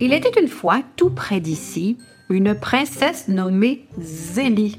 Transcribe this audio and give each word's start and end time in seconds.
Il 0.00 0.12
était 0.12 0.40
une 0.40 0.48
fois, 0.48 0.80
tout 0.96 1.10
près 1.10 1.40
d'ici, 1.40 1.98
une 2.30 2.54
princesse 2.54 3.26
nommée 3.28 3.86
Zélie. 3.98 4.78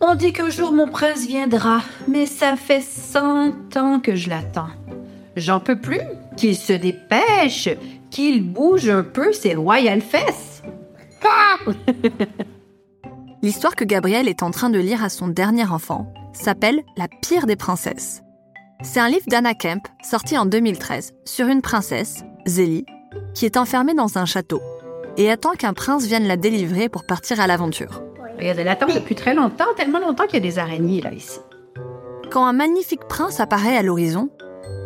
On 0.00 0.14
dit 0.14 0.32
qu'un 0.32 0.48
jour 0.48 0.72
mon 0.72 0.86
prince 0.88 1.26
viendra, 1.26 1.82
mais 2.08 2.26
ça 2.26 2.56
fait 2.56 2.80
cent 2.80 3.52
ans 3.76 4.00
que 4.00 4.14
je 4.14 4.30
l'attends. 4.30 4.70
J'en 5.36 5.60
peux 5.60 5.78
plus, 5.78 6.00
qu'il 6.36 6.56
se 6.56 6.72
dépêche, 6.72 7.68
qu'il 8.10 8.44
bouge 8.44 8.88
un 8.88 9.02
peu 9.02 9.32
ses 9.32 9.54
royales 9.54 10.00
fesses. 10.00 10.62
L'histoire 13.42 13.74
que 13.74 13.84
Gabrielle 13.84 14.28
est 14.28 14.42
en 14.42 14.50
train 14.50 14.70
de 14.70 14.78
lire 14.78 15.02
à 15.02 15.08
son 15.08 15.28
dernier 15.28 15.66
enfant 15.66 16.12
s'appelle 16.32 16.82
La 16.96 17.08
pire 17.08 17.46
des 17.46 17.56
princesses. 17.56 18.22
C'est 18.82 19.00
un 19.00 19.08
livre 19.08 19.26
d'Anna 19.26 19.54
Kemp, 19.54 19.86
sorti 20.02 20.38
en 20.38 20.46
2013, 20.46 21.14
sur 21.24 21.48
une 21.48 21.60
princesse, 21.60 22.24
Zélie, 22.46 22.86
qui 23.34 23.46
est 23.46 23.56
enfermée 23.56 23.94
dans 23.94 24.18
un 24.18 24.24
château 24.24 24.60
et 25.16 25.30
attend 25.30 25.52
qu'un 25.52 25.72
prince 25.72 26.06
vienne 26.06 26.26
la 26.26 26.36
délivrer 26.36 26.88
pour 26.88 27.04
partir 27.04 27.40
à 27.40 27.46
l'aventure. 27.46 28.02
Elle 28.38 28.68
attend 28.68 28.86
depuis 28.86 29.14
très 29.14 29.34
longtemps, 29.34 29.74
tellement 29.76 29.98
longtemps 29.98 30.24
qu'il 30.24 30.34
y 30.34 30.36
a 30.36 30.40
des 30.40 30.58
araignées 30.58 31.00
là 31.00 31.12
ici. 31.12 31.40
Quand 32.30 32.46
un 32.46 32.52
magnifique 32.52 33.06
prince 33.08 33.40
apparaît 33.40 33.76
à 33.76 33.82
l'horizon, 33.82 34.30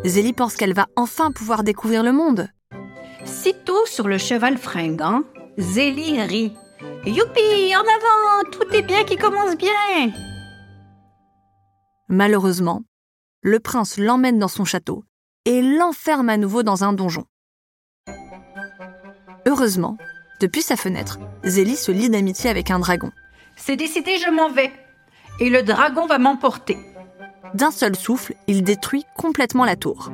Zélie 0.05 0.33
pense 0.33 0.57
qu'elle 0.57 0.75
va 0.75 0.87
enfin 0.97 1.31
pouvoir 1.31 1.63
découvrir 1.63 2.03
le 2.03 2.13
monde. 2.13 2.49
Sitôt 3.25 3.87
sur 3.87 4.09
le 4.09 4.19
cheval 4.19 4.59
fringant, 4.59 5.23
Zélie 5.57 6.21
rit. 6.21 6.53
Youpi, 7.07 7.75
en 7.77 7.81
avant, 7.81 8.51
tout 8.51 8.75
est 8.75 8.83
bien 8.83 9.05
qui 9.05 9.17
commence 9.17 9.57
bien. 9.57 10.13
Malheureusement, 12.09 12.83
le 13.43 13.61
prince 13.61 13.99
l'emmène 13.99 14.39
dans 14.39 14.49
son 14.49 14.65
château 14.65 15.05
et 15.45 15.63
l'enferme 15.63 16.31
à 16.31 16.37
nouveau 16.37 16.63
dans 16.63 16.83
un 16.85 16.93
donjon. 16.93 17.25
Heureusement, 19.47 19.97
depuis 20.41 20.63
sa 20.63 20.77
fenêtre, 20.77 21.19
Zélie 21.45 21.77
se 21.77 21.93
lie 21.93 22.09
d'amitié 22.11 22.51
avec 22.51 22.71
un 22.71 22.79
dragon. 22.79 23.11
C'est 23.57 23.77
décidé, 23.77 24.17
je 24.19 24.31
m'en 24.31 24.51
vais. 24.51 24.73
Et 25.41 25.51
le 25.51 25.63
dragon 25.63 26.07
va 26.07 26.19
m'emporter. 26.19 26.79
D'un 27.55 27.71
seul 27.71 27.95
souffle, 27.97 28.35
il 28.47 28.63
détruit 28.65 29.05
complètement 29.17 29.65
la 29.65 29.77
tour. 29.77 30.11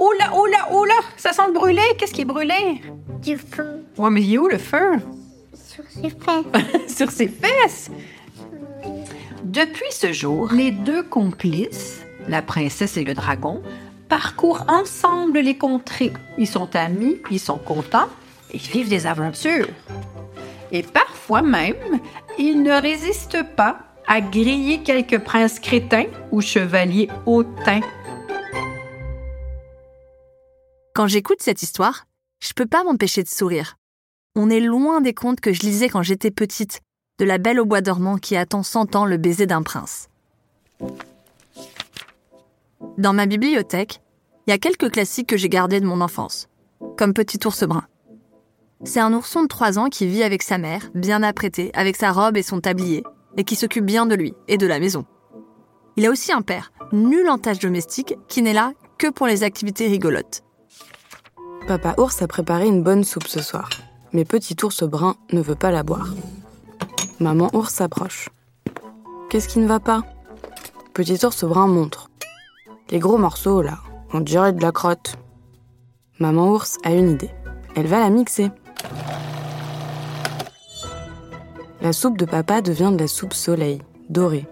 Oula, 0.00 0.34
oula, 0.36 0.72
oula, 0.72 0.94
ça 1.16 1.32
sent 1.32 1.42
le 1.48 1.52
brûlé. 1.52 1.82
Qu'est-ce 1.98 2.12
qui 2.14 2.22
est 2.22 2.26
brûlé? 2.26 2.80
Du 3.22 3.36
feu 3.36 3.84
Ouais, 3.98 4.10
mais 4.10 4.22
il 4.22 4.34
est 4.34 4.38
où 4.38 4.48
le 4.48 4.58
feu? 4.58 4.92
sur 5.54 5.84
ses 5.88 6.10
fesses. 6.10 6.88
sur 6.96 7.10
ses 7.10 7.28
fesses? 7.28 7.90
Depuis 9.44 9.90
ce 9.92 10.12
jour, 10.12 10.50
les 10.52 10.70
deux 10.70 11.02
complices, 11.02 12.00
la 12.28 12.42
princesse 12.42 12.96
et 12.96 13.04
le 13.04 13.14
dragon, 13.14 13.62
parcourent 14.08 14.64
ensemble 14.68 15.40
les 15.40 15.56
contrées. 15.56 16.12
Ils 16.38 16.46
sont 16.46 16.74
amis, 16.76 17.18
ils 17.30 17.40
sont 17.40 17.58
contents, 17.58 18.08
ils 18.52 18.60
vivent 18.60 18.88
des 18.88 19.06
aventures. 19.06 19.68
Et 20.70 20.82
parfois 20.82 21.42
même, 21.42 22.00
ils 22.38 22.62
ne 22.62 22.72
résistent 22.72 23.42
pas 23.56 23.80
à 24.06 24.20
griller 24.20 24.82
quelques 24.82 25.18
princes 25.18 25.60
crétins 25.60 26.06
ou 26.30 26.40
chevaliers 26.40 27.08
hautains. 27.26 27.80
Quand 30.94 31.06
j'écoute 31.06 31.40
cette 31.40 31.62
histoire, 31.62 32.06
je 32.40 32.52
peux 32.54 32.66
pas 32.66 32.84
m'empêcher 32.84 33.22
de 33.22 33.28
sourire. 33.28 33.76
On 34.34 34.50
est 34.50 34.60
loin 34.60 35.00
des 35.00 35.14
contes 35.14 35.40
que 35.40 35.52
je 35.52 35.60
lisais 35.60 35.88
quand 35.88 36.02
j'étais 36.02 36.30
petite, 36.30 36.80
de 37.18 37.24
la 37.24 37.38
belle 37.38 37.60
au 37.60 37.64
bois 37.64 37.80
dormant 37.80 38.18
qui 38.18 38.36
attend 38.36 38.62
cent 38.62 38.96
ans 38.96 39.06
le 39.06 39.16
baiser 39.16 39.46
d'un 39.46 39.62
prince. 39.62 40.08
Dans 42.98 43.12
ma 43.12 43.26
bibliothèque, 43.26 44.00
il 44.46 44.50
y 44.50 44.52
a 44.54 44.58
quelques 44.58 44.90
classiques 44.90 45.28
que 45.28 45.36
j'ai 45.36 45.48
gardés 45.48 45.80
de 45.80 45.86
mon 45.86 46.00
enfance, 46.00 46.48
comme 46.96 47.14
Petit 47.14 47.38
ours 47.46 47.64
brun. 47.64 47.86
C'est 48.84 49.00
un 49.00 49.12
ourson 49.14 49.42
de 49.42 49.48
3 49.48 49.78
ans 49.78 49.88
qui 49.88 50.06
vit 50.06 50.24
avec 50.24 50.42
sa 50.42 50.58
mère, 50.58 50.90
bien 50.94 51.22
apprêté, 51.22 51.70
avec 51.74 51.96
sa 51.96 52.10
robe 52.10 52.36
et 52.36 52.42
son 52.42 52.60
tablier, 52.60 53.04
et 53.36 53.44
qui 53.44 53.54
s'occupe 53.54 53.84
bien 53.84 54.06
de 54.06 54.16
lui 54.16 54.34
et 54.48 54.58
de 54.58 54.66
la 54.66 54.80
maison. 54.80 55.04
Il 55.96 56.04
a 56.06 56.10
aussi 56.10 56.32
un 56.32 56.42
père, 56.42 56.72
nul 56.92 57.28
en 57.28 57.38
tâches 57.38 57.60
domestiques, 57.60 58.16
qui 58.28 58.42
n'est 58.42 58.52
là 58.52 58.72
que 58.98 59.08
pour 59.08 59.26
les 59.26 59.44
activités 59.44 59.86
rigolotes. 59.86 60.42
Papa 61.68 61.94
ours 61.96 62.20
a 62.22 62.26
préparé 62.26 62.66
une 62.66 62.82
bonne 62.82 63.04
soupe 63.04 63.28
ce 63.28 63.40
soir, 63.40 63.70
mais 64.12 64.24
petit 64.24 64.56
ours 64.64 64.82
brun 64.82 65.14
ne 65.32 65.40
veut 65.40 65.54
pas 65.54 65.70
la 65.70 65.84
boire. 65.84 66.08
Maman 67.20 67.50
ours 67.52 67.72
s'approche. 67.72 68.30
Qu'est-ce 69.30 69.48
qui 69.48 69.60
ne 69.60 69.68
va 69.68 69.78
pas? 69.78 70.02
Petit 70.92 71.24
ours 71.24 71.44
brun 71.44 71.68
montre. 71.68 72.10
Les 72.90 72.98
gros 72.98 73.16
morceaux 73.16 73.62
là, 73.62 73.78
on 74.12 74.20
dirait 74.20 74.52
de 74.52 74.60
la 74.60 74.72
crotte. 74.72 75.16
Maman 76.18 76.50
ours 76.50 76.78
a 76.82 76.90
une 76.90 77.10
idée. 77.10 77.30
Elle 77.76 77.86
va 77.86 78.00
la 78.00 78.10
mixer. 78.10 78.50
La 81.82 81.92
soupe 81.92 82.16
de 82.16 82.24
papa 82.24 82.62
devient 82.62 82.92
de 82.92 82.98
la 82.98 83.08
soupe 83.08 83.34
soleil, 83.34 83.82
dorée. 84.08 84.46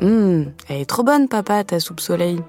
Hum, 0.00 0.46
elle 0.66 0.80
est 0.80 0.88
trop 0.88 1.02
bonne, 1.02 1.28
papa, 1.28 1.62
ta 1.62 1.78
soupe 1.78 2.00
soleil. 2.00 2.40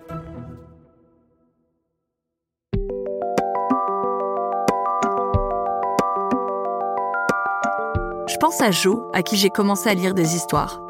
Je 8.25 8.37
pense 8.39 8.61
à 8.61 8.71
Jo, 8.71 9.03
à 9.13 9.21
qui 9.21 9.35
j'ai 9.35 9.49
commencé 9.49 9.89
à 9.89 9.93
lire 9.93 10.13
des 10.13 10.33
histoires. 10.33 10.81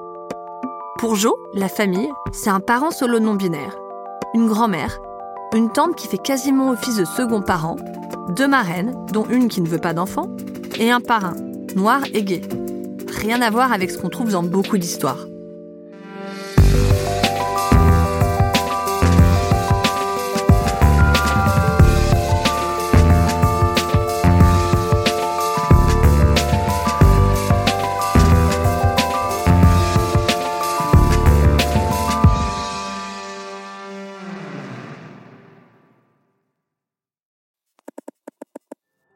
Pour 0.99 1.15
Jo, 1.15 1.35
la 1.55 1.67
famille, 1.67 2.11
c'est 2.31 2.51
un 2.51 2.59
parent 2.59 2.91
solo 2.91 3.19
non 3.19 3.33
binaire, 3.33 3.75
une 4.35 4.47
grand-mère, 4.47 4.99
une 5.55 5.71
tante 5.71 5.95
qui 5.95 6.07
fait 6.07 6.19
quasiment 6.19 6.69
office 6.69 6.97
de 6.97 7.05
second 7.05 7.41
parent, 7.41 7.77
deux 8.29 8.47
marraines, 8.47 8.95
dont 9.11 9.25
une 9.31 9.47
qui 9.47 9.61
ne 9.61 9.67
veut 9.67 9.79
pas 9.79 9.93
d'enfant, 9.93 10.27
et 10.79 10.91
un 10.91 11.01
parrain, 11.01 11.33
noir 11.75 12.03
et 12.13 12.23
gai. 12.23 12.41
Rien 13.07 13.41
à 13.41 13.49
voir 13.49 13.71
avec 13.71 13.91
ce 13.91 13.97
qu'on 13.97 14.09
trouve 14.09 14.31
dans 14.31 14.43
beaucoup 14.43 14.77
d'histoires. 14.77 15.27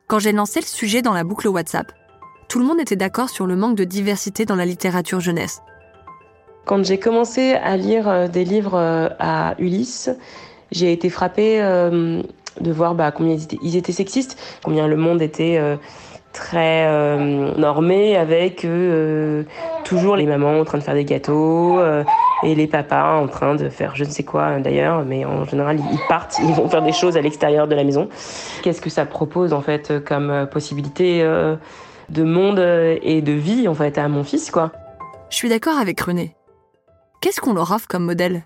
Quand 0.07 0.19
j'ai 0.19 0.31
lancé 0.31 0.61
le 0.61 0.65
sujet 0.65 1.01
dans 1.01 1.13
la 1.13 1.25
boucle 1.25 1.49
WhatsApp, 1.49 1.91
tout 2.55 2.61
le 2.61 2.67
monde 2.67 2.79
était 2.79 2.95
d'accord 2.95 3.27
sur 3.27 3.47
le 3.47 3.57
manque 3.57 3.75
de 3.75 3.83
diversité 3.83 4.45
dans 4.45 4.55
la 4.55 4.63
littérature 4.63 5.19
jeunesse. 5.19 5.61
Quand 6.63 6.85
j'ai 6.85 6.97
commencé 6.97 7.51
à 7.51 7.75
lire 7.75 8.07
euh, 8.07 8.29
des 8.29 8.45
livres 8.45 8.77
euh, 8.79 9.09
à 9.19 9.55
Ulysse, 9.59 10.09
j'ai 10.71 10.93
été 10.93 11.09
frappée 11.09 11.61
euh, 11.61 12.21
de 12.61 12.71
voir 12.71 12.95
bah, 12.95 13.11
combien 13.11 13.35
ils 13.61 13.75
étaient, 13.75 13.91
sexistes, 13.91 14.39
combien 14.63 14.87
le 14.87 14.95
monde 14.95 15.21
était 15.21 15.59
très 16.31 16.87
normé 17.57 18.15
avec 18.15 18.65
toujours 19.83 20.15
les 20.15 20.25
mamans 20.25 20.61
en 20.61 20.63
train 20.63 20.77
de 20.77 20.83
faire 20.83 20.93
des 20.93 21.03
gâteaux 21.03 21.81
et 22.43 22.55
les 22.55 22.67
papas 22.67 23.17
en 23.17 23.27
train 23.27 23.55
de 23.55 23.67
faire 23.67 23.95
je 23.95 24.05
ne 24.05 24.09
sais 24.09 24.23
quoi 24.23 24.59
d'ailleurs, 24.59 25.03
mais 25.05 25.25
en 25.25 25.43
général 25.43 25.79
ils 25.91 25.99
partent, 26.07 26.39
ils 26.41 26.53
vont 26.53 26.69
faire 26.69 26.81
des 26.81 26.93
choses 26.93 27.17
à 27.17 27.21
l'extérieur 27.21 27.67
de 27.67 27.75
la 27.75 27.83
maison. 27.83 28.07
Qu'est-ce 28.63 28.81
que 28.81 28.89
ça 28.89 29.05
propose 29.05 29.51
en 29.51 29.61
fait 29.61 30.03
comme 30.05 30.47
possibilité 30.49 31.21
de 32.09 32.23
monde 32.23 32.59
euh, 32.59 32.97
et 33.01 33.21
de 33.21 33.31
vie 33.31 33.67
en 33.67 33.73
fait 33.73 33.97
à 33.97 34.07
mon 34.07 34.23
fils 34.23 34.51
quoi 34.51 34.71
Je 35.29 35.35
suis 35.35 35.49
d'accord 35.49 35.77
avec 35.77 35.99
René. 35.99 36.35
Qu'est-ce 37.21 37.41
qu'on 37.41 37.53
leur 37.53 37.71
offre 37.71 37.87
comme 37.87 38.05
modèle? 38.05 38.43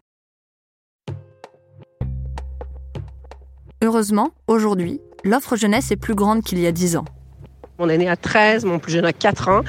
Heureusement, 3.82 4.32
aujourd'hui, 4.48 5.00
l'offre 5.24 5.56
jeunesse 5.56 5.92
est 5.92 5.98
plus 5.98 6.16
grande 6.16 6.44
qu'il 6.44 6.60
y 6.60 6.68
a 6.68 6.72
dix 6.72 6.98
ans. 6.98 7.06
Mon 7.80 7.88
aîné 7.88 8.10
a 8.10 8.18
13, 8.18 8.66
mon 8.66 8.78
plus 8.78 8.92
jeune 8.92 9.06
a 9.06 9.14
4 9.14 9.48
ans. 9.48 9.62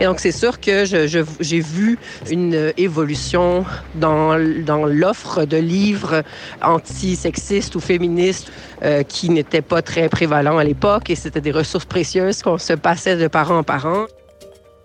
Et 0.00 0.04
donc, 0.04 0.20
c'est 0.20 0.32
sûr 0.32 0.58
que 0.58 0.86
j'ai 0.86 1.60
vu 1.60 1.98
une 2.30 2.72
évolution 2.78 3.66
dans, 3.94 4.38
dans 4.64 4.86
l'offre 4.86 5.44
de 5.44 5.58
livres 5.58 6.22
anti-sexistes 6.62 7.76
ou 7.76 7.80
féministes 7.80 8.50
euh, 8.82 9.02
qui 9.02 9.28
n'étaient 9.28 9.60
pas 9.60 9.82
très 9.82 10.08
prévalents 10.08 10.56
à 10.56 10.64
l'époque. 10.64 11.10
Et 11.10 11.14
c'était 11.14 11.42
des 11.42 11.52
ressources 11.52 11.84
précieuses 11.84 12.42
qu'on 12.42 12.56
se 12.56 12.72
passait 12.72 13.18
de 13.18 13.28
parent 13.28 13.58
en 13.58 13.62
parent. 13.64 14.06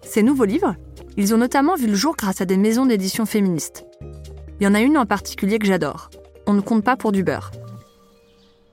Ces 0.02 0.22
nouveaux 0.22 0.44
livres, 0.44 0.76
ils 1.16 1.34
ont 1.34 1.38
notamment 1.38 1.76
vu 1.76 1.88
le 1.88 1.96
jour 1.96 2.16
grâce 2.18 2.42
à 2.42 2.46
des 2.46 2.58
maisons 2.58 2.86
d'édition 2.86 3.26
féministes. 3.26 3.86
Il 4.60 4.66
y 4.66 4.68
en 4.68 4.76
a 4.76 4.82
une 4.82 4.98
en 4.98 5.06
particulier 5.06 5.58
que 5.58 5.68
j'adore. 5.68 6.10
On 6.48 6.54
ne 6.54 6.60
compte 6.60 6.84
pas 6.84 6.98
pour 6.98 7.14
du 7.14 7.24
beurre. 7.24 7.52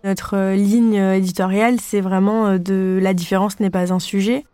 Notre 0.02 0.37
euh, 0.37 0.55
ligne 0.55 0.99
euh, 0.99 1.17
éditoriale, 1.17 1.79
c'est 1.81 2.00
vraiment 2.00 2.47
euh, 2.47 2.58
de 2.58 2.99
la 3.02 3.12
différence 3.12 3.61
n'est 3.61 3.70
pas 3.70 3.93
un 3.93 3.99
sujet. 3.99 4.47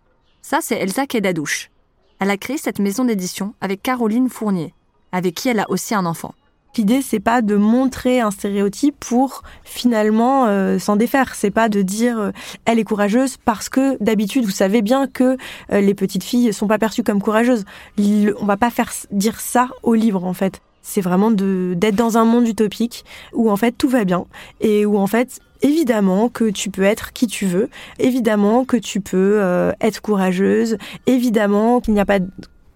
Ça, 0.43 0.59
c'est 0.61 0.77
Elsa 0.77 1.07
Kedadouche. 1.07 1.71
Elle 2.19 2.31
a 2.31 2.37
créé 2.37 2.59
cette 2.59 2.81
maison 2.81 3.05
d'édition 3.05 3.55
avec 3.61 3.83
Caroline 3.83 4.29
Fournier, 4.29 4.75
avec 5.13 5.35
qui 5.35 5.49
elle 5.49 5.61
a 5.61 5.71
aussi 5.71 5.95
un 5.95 6.05
enfant. 6.05 6.35
L'idée, 6.77 7.01
c'est 7.01 7.21
pas 7.21 7.43
de 7.43 7.55
montrer 7.55 8.21
un 8.21 8.31
stéréotype 8.31 8.97
pour 9.01 9.43
finalement 9.65 10.79
s'en 10.79 10.97
défaire. 10.97 11.35
C'est 11.35 11.51
pas 11.51 11.71
de 11.71 11.81
dire 11.81 12.33
elle 12.67 12.79
est 12.79 12.85
courageuse 12.85 13.39
parce 13.43 13.71
que 13.71 13.97
d'habitude 14.03 14.45
vous 14.45 14.51
savez 14.51 14.83
bien 14.83 15.07
que 15.07 15.39
les 15.71 15.95
petites 15.95 16.23
filles 16.23 16.53
sont 16.53 16.67
pas 16.67 16.77
perçues 16.77 17.03
comme 17.03 17.23
courageuses. 17.23 17.65
On 17.99 18.45
va 18.45 18.59
pas 18.59 18.69
faire 18.69 18.93
dire 19.11 19.41
ça 19.41 19.71
au 19.83 19.95
livre 19.95 20.23
en 20.25 20.35
fait 20.35 20.61
c'est 20.87 21.01
vraiment 21.01 21.33
d'être 21.33 21.97
dans 21.97 22.17
un 22.17 22.25
monde 22.25 22.47
utopique 22.47 23.05
où 23.33 23.51
en 23.51 23.57
fait 23.57 23.73
tout 23.73 23.89
va 23.89 24.05
bien 24.05 24.25
et 24.61 24.87
où 24.87 24.99
en 24.99 25.09
fait 25.09 25.41
évidemment 25.63 26.29
que 26.29 26.49
tu 26.49 26.71
peux 26.71 26.85
être 26.85 27.13
qui 27.13 27.27
tu 27.27 27.45
veux, 27.45 27.69
évidemment 27.99 28.65
que 28.65 28.77
tu 28.77 29.01
peux 29.01 29.41
euh, 29.43 29.73
être 29.81 30.01
courageuse, 30.01 30.79
évidemment 31.07 31.81
qu'il 31.81 31.95
n'y 31.95 32.01
a 32.01 32.07
pas 32.07 32.21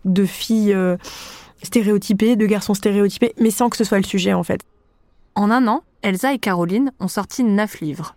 de 0.05 0.25
filles 0.25 0.73
euh, 0.73 0.97
stéréotypées, 1.63 2.35
de 2.35 2.47
garçons 2.47 2.75
stéréotypés, 2.75 3.33
mais 3.39 3.51
sans 3.51 3.69
que 3.69 3.77
ce 3.77 3.85
soit 3.85 3.99
le 3.99 4.05
sujet 4.05 4.33
en 4.33 4.43
fait. 4.43 4.61
En 5.37 5.53
un 5.53 5.69
an, 5.69 5.85
Elsa 6.03 6.35
et 6.35 6.39
Caroline 6.39 6.91
ont 6.99 7.09
sorti 7.09 7.45
neuf 7.45 7.81
livres. 7.81 8.17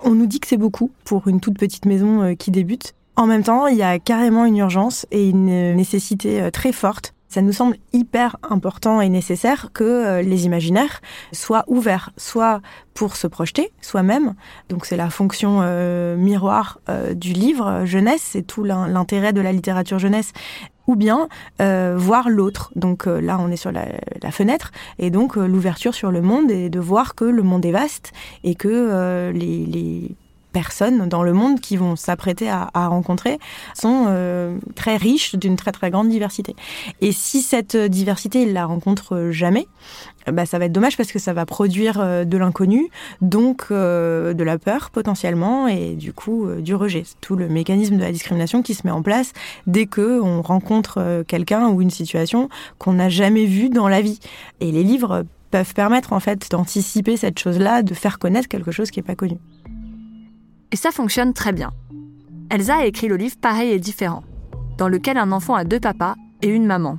On 0.00 0.10
nous 0.10 0.26
dit 0.26 0.40
que 0.40 0.48
c'est 0.48 0.58
beaucoup 0.58 0.90
pour 1.04 1.28
une 1.28 1.40
toute 1.40 1.58
petite 1.58 1.86
maison 1.86 2.22
euh, 2.22 2.34
qui 2.34 2.50
débute. 2.50 2.94
En 3.16 3.26
même 3.26 3.42
temps, 3.42 3.66
il 3.68 3.78
y 3.78 3.82
a 3.82 3.98
carrément 3.98 4.44
une 4.44 4.58
urgence 4.58 5.06
et 5.10 5.28
une 5.28 5.74
nécessité 5.74 6.50
très 6.52 6.72
forte 6.72 7.14
ça 7.30 7.42
nous 7.42 7.52
semble 7.52 7.76
hyper 7.92 8.36
important 8.42 9.00
et 9.00 9.08
nécessaire 9.08 9.70
que 9.72 9.84
euh, 9.84 10.22
les 10.22 10.44
imaginaires 10.46 11.00
soient 11.32 11.64
ouverts, 11.68 12.10
soit 12.16 12.60
pour 12.92 13.16
se 13.16 13.28
projeter 13.28 13.72
soi-même, 13.80 14.34
donc 14.68 14.84
c'est 14.84 14.96
la 14.96 15.08
fonction 15.08 15.60
euh, 15.62 16.16
miroir 16.16 16.80
euh, 16.88 17.14
du 17.14 17.32
livre 17.32 17.84
jeunesse, 17.86 18.20
c'est 18.22 18.42
tout 18.42 18.64
l'intérêt 18.64 19.32
de 19.32 19.40
la 19.40 19.52
littérature 19.52 19.98
jeunesse, 19.98 20.32
ou 20.86 20.96
bien 20.96 21.28
voir 21.60 22.28
l'autre. 22.28 22.72
Donc 22.74 23.06
là, 23.06 23.38
on 23.38 23.48
est 23.52 23.56
sur 23.56 23.70
la, 23.70 23.86
fenêtre, 24.32 24.72
et 24.98 25.10
donc 25.10 25.36
l'ouverture 25.36 25.94
sur 25.94 26.10
le 26.10 26.20
monde 26.20 26.50
et 26.50 26.68
de 26.68 26.80
voir 26.80 27.14
que 27.14 27.24
le 27.24 27.44
monde 27.44 27.64
est 27.64 27.70
vaste 27.70 28.10
et 28.42 28.56
que 28.56 29.30
les 29.32 30.16
personnes 30.52 31.08
dans 31.08 31.22
le 31.22 31.32
monde 31.32 31.60
qui 31.60 31.76
vont 31.76 31.96
s'apprêter 31.96 32.50
à, 32.50 32.68
rencontrer 32.74 33.38
sont 33.74 34.06
euh, 34.08 34.58
très 34.74 34.96
riches 34.96 35.36
d'une 35.36 35.56
très 35.56 35.72
très 35.72 35.90
grande 35.90 36.08
diversité. 36.08 36.54
Et 37.00 37.12
si 37.12 37.42
cette 37.42 37.76
diversité, 37.76 38.42
ils 38.42 38.52
la 38.52 38.66
rencontrent 38.66 39.28
jamais, 39.30 39.68
bah, 40.30 40.46
ça 40.46 40.58
va 40.58 40.66
être 40.66 40.72
dommage 40.72 40.96
parce 40.96 41.12
que 41.12 41.18
ça 41.18 41.32
va 41.32 41.46
produire 41.46 42.00
euh, 42.00 42.24
de 42.24 42.36
l'inconnu, 42.36 42.88
donc 43.20 43.66
euh, 43.70 44.34
de 44.34 44.44
la 44.44 44.58
peur 44.58 44.90
potentiellement 44.90 45.68
et 45.68 45.94
du 45.94 46.12
coup 46.12 46.48
du 46.60 46.74
rejet. 46.74 47.02
C'est 47.04 47.20
tout 47.20 47.36
le 47.36 47.48
mécanisme 47.48 47.96
de 47.96 48.02
la 48.02 48.12
discrimination 48.12 48.62
qui 48.62 48.74
se 48.74 48.86
met 48.86 48.92
en 48.92 49.02
place 49.02 49.32
dès 49.66 49.86
que 49.86 50.20
on 50.20 50.42
rencontre 50.42 51.24
quelqu'un 51.26 51.68
ou 51.68 51.82
une 51.82 51.90
situation 51.90 52.48
qu'on 52.78 52.94
n'a 52.94 53.08
jamais 53.08 53.46
vue 53.46 53.68
dans 53.68 53.88
la 53.88 54.00
vie. 54.00 54.20
Et 54.60 54.72
les 54.72 54.82
livres 54.82 55.24
peuvent 55.50 55.74
permettre 55.74 56.12
en 56.12 56.20
fait 56.20 56.50
d'anticiper 56.50 57.16
cette 57.16 57.38
chose-là, 57.38 57.82
de 57.82 57.94
faire 57.94 58.18
connaître 58.18 58.48
quelque 58.48 58.70
chose 58.70 58.90
qui 58.90 59.00
n'est 59.00 59.04
pas 59.04 59.16
connu. 59.16 59.38
Et 60.72 60.76
ça 60.76 60.90
fonctionne 60.92 61.32
très 61.32 61.52
bien. 61.52 61.72
Elsa 62.50 62.76
a 62.76 62.84
écrit 62.84 63.08
le 63.08 63.16
livre 63.16 63.36
Pareil 63.40 63.70
et 63.70 63.78
différent, 63.78 64.22
dans 64.78 64.88
lequel 64.88 65.16
un 65.16 65.32
enfant 65.32 65.54
a 65.54 65.64
deux 65.64 65.80
papas 65.80 66.14
et 66.42 66.48
une 66.48 66.66
maman. 66.66 66.98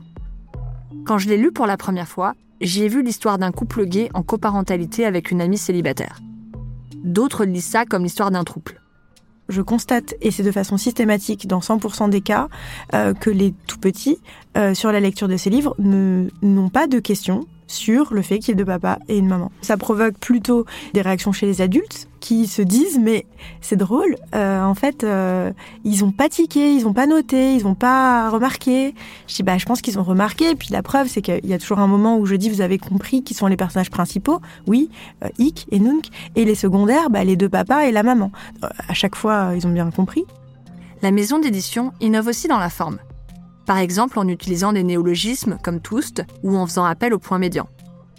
Quand 1.06 1.18
je 1.18 1.30
l'ai 1.30 1.38
lu 1.38 1.52
pour 1.52 1.66
la 1.66 1.78
première 1.78 2.08
fois, 2.08 2.34
j'y 2.60 2.84
ai 2.84 2.88
vu 2.88 3.02
l'histoire 3.02 3.38
d'un 3.38 3.52
couple 3.52 3.86
gay 3.86 4.10
en 4.14 4.24
coparentalité 4.24 5.06
avec 5.06 5.32
une 5.32 5.42
amie 5.42 5.58
célibataire. 5.58 6.20
D'autres 7.04 7.46
lisent 7.46 7.66
ça 7.66 7.86
comme 7.86 8.04
l'histoire 8.04 8.32
d'un 8.32 8.44
trouble. 8.44 8.82
Je 9.50 9.62
constate, 9.62 10.16
et 10.22 10.32
c'est 10.32 10.44
de 10.44 10.52
façon 10.52 10.78
systématique 10.78 11.48
dans 11.48 11.60
100% 11.60 12.10
des 12.10 12.22
cas, 12.22 12.48
euh, 12.94 13.14
que 13.14 13.30
les 13.30 13.54
tout 13.68 13.80
petits, 13.80 14.18
euh, 14.58 14.74
sur 14.74 14.92
la 14.92 15.00
lecture 15.00 15.28
de 15.28 15.36
ces 15.36 15.50
livres, 15.50 15.76
n'ont 15.80 16.70
pas 16.70 16.88
de 16.88 17.00
questions 17.00 17.46
sur 17.72 18.14
le 18.14 18.22
fait 18.22 18.40
qu'il 18.40 18.50
y 18.50 18.52
ait 18.52 18.56
deux 18.56 18.66
papas 18.66 18.98
et 19.08 19.18
une 19.18 19.28
maman. 19.28 19.52
Ça 19.62 19.78
provoque 19.78 20.18
plutôt 20.18 20.66
des 20.94 21.02
réactions 21.02 21.32
chez 21.32 21.46
les 21.46 21.62
adultes 21.62 22.08
qui 22.20 22.48
se 22.48 22.62
disent 22.62 23.00
mais 23.00 23.26
c'est 23.62 23.76
drôle, 23.76 24.16
euh, 24.36 24.64
en 24.64 24.76
fait 24.76 25.04
euh, 25.04 25.52
ils 25.84 26.04
ont 26.04 26.12
pas 26.12 26.30
tiqué, 26.30 26.74
ils 26.74 26.86
ont 26.86 26.94
pas 26.94 27.08
noté, 27.08 27.56
ils 27.56 27.66
ont 27.66 27.74
pas 27.74 28.30
remarqué. 28.30 28.94
Je 29.28 29.36
dis 29.36 29.44
bah 29.44 29.58
je 29.58 29.66
pense 29.66 29.82
qu'ils 29.82 29.98
ont 29.98 30.04
remarqué. 30.04 30.56
Puis 30.56 30.70
la 30.72 30.84
preuve 30.84 31.08
c'est 31.08 31.22
qu'il 31.22 31.46
y 31.46 31.54
a 31.54 31.58
toujours 31.58 31.80
un 31.80 31.88
moment 31.88 32.18
où 32.18 32.26
je 32.26 32.36
dis 32.36 32.50
vous 32.50 32.62
avez 32.62 32.78
compris 32.78 33.24
qui 33.24 33.34
sont 33.34 33.48
les 33.48 33.58
personnages 33.58 33.90
principaux, 33.90 34.40
oui, 34.68 34.90
euh, 35.24 35.30
et 35.72 35.80
Nunk, 35.80 36.10
et 36.36 36.46
les 36.46 36.56
secondaires 36.56 37.10
bah 37.10 37.24
les 37.24 37.36
deux 37.36 37.50
papas 37.50 37.86
et 37.86 37.92
la 37.92 38.04
maman. 38.04 38.32
à 38.62 38.94
chaque 38.94 39.16
fois 39.16 39.52
ils 39.56 39.66
ont 39.66 39.72
bien 39.72 39.90
compris. 39.90 40.26
La 41.02 41.10
maison 41.12 41.40
d'édition 41.40 41.94
innove 42.00 42.28
aussi 42.28 42.48
dans 42.48 42.60
la 42.60 42.70
forme. 42.70 43.00
Par 43.66 43.78
exemple 43.78 44.20
en 44.20 44.28
utilisant 44.28 44.74
des 44.74 44.84
néologismes 44.84 45.58
comme 45.64 45.80
Toust 45.80 46.24
ou 46.44 46.58
en 46.58 46.66
faisant 46.66 46.86
appel 46.86 47.14
au 47.14 47.20
point 47.20 47.38
médian. 47.38 47.68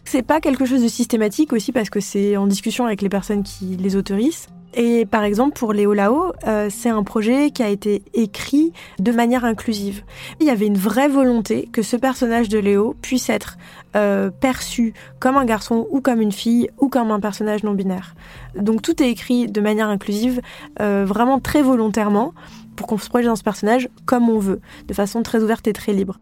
C'est 0.05 0.23
pas 0.23 0.41
quelque 0.41 0.65
chose 0.65 0.83
de 0.83 0.89
systématique 0.89 1.53
aussi 1.53 1.73
parce 1.73 1.91
que 1.91 2.00
c'est 2.00 2.37
en 2.37 2.47
discussion 2.47 2.87
avec 2.87 3.03
les 3.03 3.09
personnes 3.09 3.43
qui 3.43 3.77
les 3.77 3.97
autorisent. 3.97 4.49
Et 4.75 5.05
par 5.05 5.23
exemple, 5.23 5.59
pour 5.59 5.73
Léo 5.73 5.93
Lao, 5.93 6.33
euh, 6.47 6.69
c'est 6.71 6.89
un 6.89 7.03
projet 7.03 7.50
qui 7.50 7.62
a 7.62 7.69
été 7.69 8.03
écrit 8.15 8.73
de 8.99 9.12
manière 9.12 9.44
inclusive. 9.44 10.03
Il 10.41 10.47
y 10.47 10.50
avait 10.50 10.67
une 10.67 10.79
vraie 10.79 11.09
volonté 11.09 11.69
que 11.73 11.83
ce 11.83 11.97
personnage 11.97 12.49
de 12.49 12.59
Léo 12.59 12.97
puisse 13.03 13.29
être 13.29 13.59
euh, 13.97 14.31
perçu 14.31 14.94
comme 15.21 15.37
un 15.37 15.44
garçon 15.44 15.87
ou 15.91 16.00
comme 16.00 16.23
une 16.23 16.33
fille 16.33 16.71
ou 16.79 16.89
comme 16.89 17.11
un 17.11 17.21
personnage 17.21 17.65
non 17.65 17.75
binaire. 17.75 18.15
Donc 18.56 18.81
tout 18.81 19.03
est 19.03 19.11
écrit 19.11 19.47
de 19.47 19.61
manière 19.61 19.89
inclusive, 19.89 20.41
euh, 20.81 21.05
vraiment 21.06 21.39
très 21.39 21.61
volontairement 21.61 22.33
pour 22.76 22.86
qu'on 22.86 22.98
se 22.98 23.08
projette 23.08 23.28
dans 23.28 23.36
ce 23.36 23.42
personnage 23.42 23.88
comme 24.06 24.28
on 24.28 24.38
veut, 24.38 24.60
de 24.86 24.94
façon 24.94 25.22
très 25.22 25.42
ouverte 25.42 25.66
et 25.66 25.72
très 25.72 25.92
libre. 25.92 26.19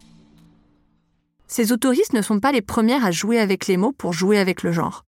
Ces 1.47 1.73
autoristes 1.73 2.13
ne 2.13 2.23
sont 2.23 2.39
pas 2.39 2.53
les 2.53 2.63
premières 2.63 3.05
à 3.05 3.11
jouer 3.11 3.39
avec 3.39 3.67
les 3.67 3.77
mots 3.77 3.93
pour 3.93 4.13
jouer 4.13 4.39
avec 4.39 4.63
le 4.63 4.71
genre. 4.71 5.05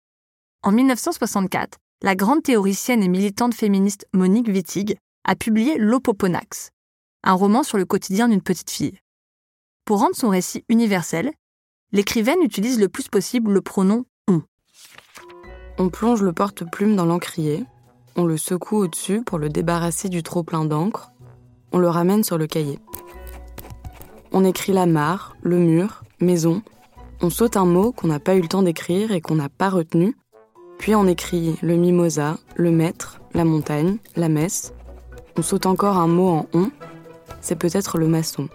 En 0.64 0.72
1964, 0.72 1.78
la 2.02 2.16
grande 2.16 2.44
théoricienne 2.44 3.04
et 3.04 3.10
militante 3.10 3.54
féministe 3.54 4.08
Monique 4.14 4.48
Wittig 4.48 4.98
a 5.26 5.36
publié 5.36 5.78
L'Opoponax, 5.78 6.72
un 7.24 7.34
roman 7.34 7.64
sur 7.64 7.78
le 7.78 7.86
quotidien 7.86 8.30
d'une 8.30 8.42
petite 8.42 8.70
fille. 8.70 8.98
Pour 9.84 10.00
rendre 10.00 10.16
son 10.16 10.30
récit 10.30 10.64
universel, 10.70 11.32
l'écrivaine 11.92 12.42
utilise 12.42 12.80
le 12.80 12.88
plus 12.88 13.10
possible 13.10 13.52
le 13.52 13.62
pronom 13.62 14.06
on. 14.28 14.42
On 15.78 15.90
plonge 15.90 16.22
le 16.22 16.32
porte-plume 16.32 16.96
dans 16.96 17.06
l'encrier, 17.06 17.66
on 18.16 18.26
le 18.26 18.38
secoue 18.38 18.78
au-dessus 18.78 19.24
pour 19.24 19.40
le 19.40 19.50
débarrasser 19.50 20.10
du 20.10 20.24
trop-plein 20.24 20.66
d'encre, 20.66 21.12
on 21.72 21.78
le 21.78 21.90
ramène 21.90 22.24
sur 22.24 22.38
le 22.38 22.48
cahier. 22.48 22.80
On 24.32 24.46
écrit 24.46 24.74
la 24.74 24.86
mare, 24.86 25.36
le 25.42 25.58
mur, 25.58 26.04
maison. 26.20 26.62
On 27.22 27.30
saute 27.30 27.58
un 27.58 27.66
mot 27.66 27.92
qu'on 27.92 28.08
n'a 28.08 28.20
pas 28.20 28.36
eu 28.36 28.42
le 28.42 28.48
temps 28.48 28.64
d'écrire 28.64 29.12
et 29.12 29.22
qu'on 29.22 29.36
n'a 29.36 29.50
pas 29.50 29.70
retenu. 29.70 30.16
Puis 30.78 30.96
on 30.96 31.08
écrit 31.08 31.58
le 31.62 31.76
mimosa, 31.76 32.38
le 32.56 32.72
maître, 32.72 33.20
la 33.34 33.44
montagne, 33.44 33.98
la 34.16 34.30
messe. 34.30 34.74
On 35.38 35.42
saute 35.42 35.66
encore 35.66 35.98
un 35.98 36.08
mot 36.08 36.30
en 36.30 36.48
on. 36.54 36.72
C'est 37.42 37.58
peut-être 37.58 37.98
le 37.98 38.08
maçon. 38.08 38.50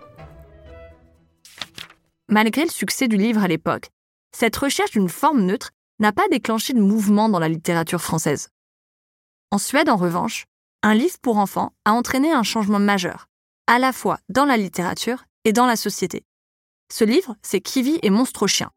Malgré 2.28 2.64
le 2.64 2.70
succès 2.70 3.08
du 3.08 3.16
livre 3.16 3.42
à 3.42 3.48
l'époque, 3.48 3.90
cette 4.32 4.56
recherche 4.56 4.92
d'une 4.92 5.08
forme 5.08 5.42
neutre 5.42 5.70
n'a 6.00 6.12
pas 6.12 6.26
déclenché 6.30 6.72
de 6.72 6.80
mouvement 6.80 7.28
dans 7.28 7.38
la 7.38 7.48
littérature 7.48 8.00
française. 8.00 8.48
En 9.50 9.58
Suède, 9.58 9.88
en 9.88 9.96
revanche, 9.96 10.46
un 10.84 10.94
livre 10.94 11.16
pour 11.22 11.38
enfants 11.38 11.72
a 11.86 11.94
entraîné 11.94 12.30
un 12.30 12.42
changement 12.42 12.78
majeur, 12.78 13.30
à 13.66 13.78
la 13.78 13.90
fois 13.90 14.18
dans 14.28 14.44
la 14.44 14.58
littérature 14.58 15.24
et 15.46 15.54
dans 15.54 15.64
la 15.64 15.76
société. 15.76 16.24
Ce 16.92 17.04
livre, 17.04 17.36
c'est 17.40 17.62
Kiwi 17.62 17.98
et 18.02 18.10
Monstre 18.10 18.46
chien. 18.46 18.70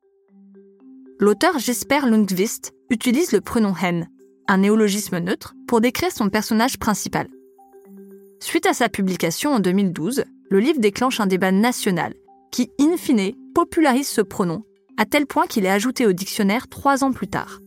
L'auteur 1.19 1.59
Jesper 1.59 1.99
Lundqvist 2.05 2.71
utilise 2.89 3.33
le 3.33 3.41
pronom 3.41 3.73
hen, 3.75 4.07
un 4.47 4.59
néologisme 4.59 5.19
neutre, 5.19 5.53
pour 5.67 5.81
décrire 5.81 6.13
son 6.13 6.29
personnage 6.29 6.79
principal. 6.79 7.27
Suite 8.39 8.67
à 8.67 8.73
sa 8.73 8.87
publication 8.87 9.51
en 9.51 9.59
2012, 9.59 10.23
le 10.49 10.59
livre 10.61 10.79
déclenche 10.79 11.19
un 11.19 11.27
débat 11.27 11.51
national 11.51 12.13
qui, 12.53 12.71
in 12.79 12.95
fine, 12.95 13.33
popularise 13.53 14.07
ce 14.07 14.21
pronom, 14.21 14.63
à 14.95 15.05
tel 15.05 15.25
point 15.25 15.45
qu'il 15.45 15.65
est 15.65 15.69
ajouté 15.69 16.05
au 16.05 16.13
dictionnaire 16.13 16.69
trois 16.69 17.03
ans 17.03 17.11
plus 17.11 17.27
tard. 17.27 17.59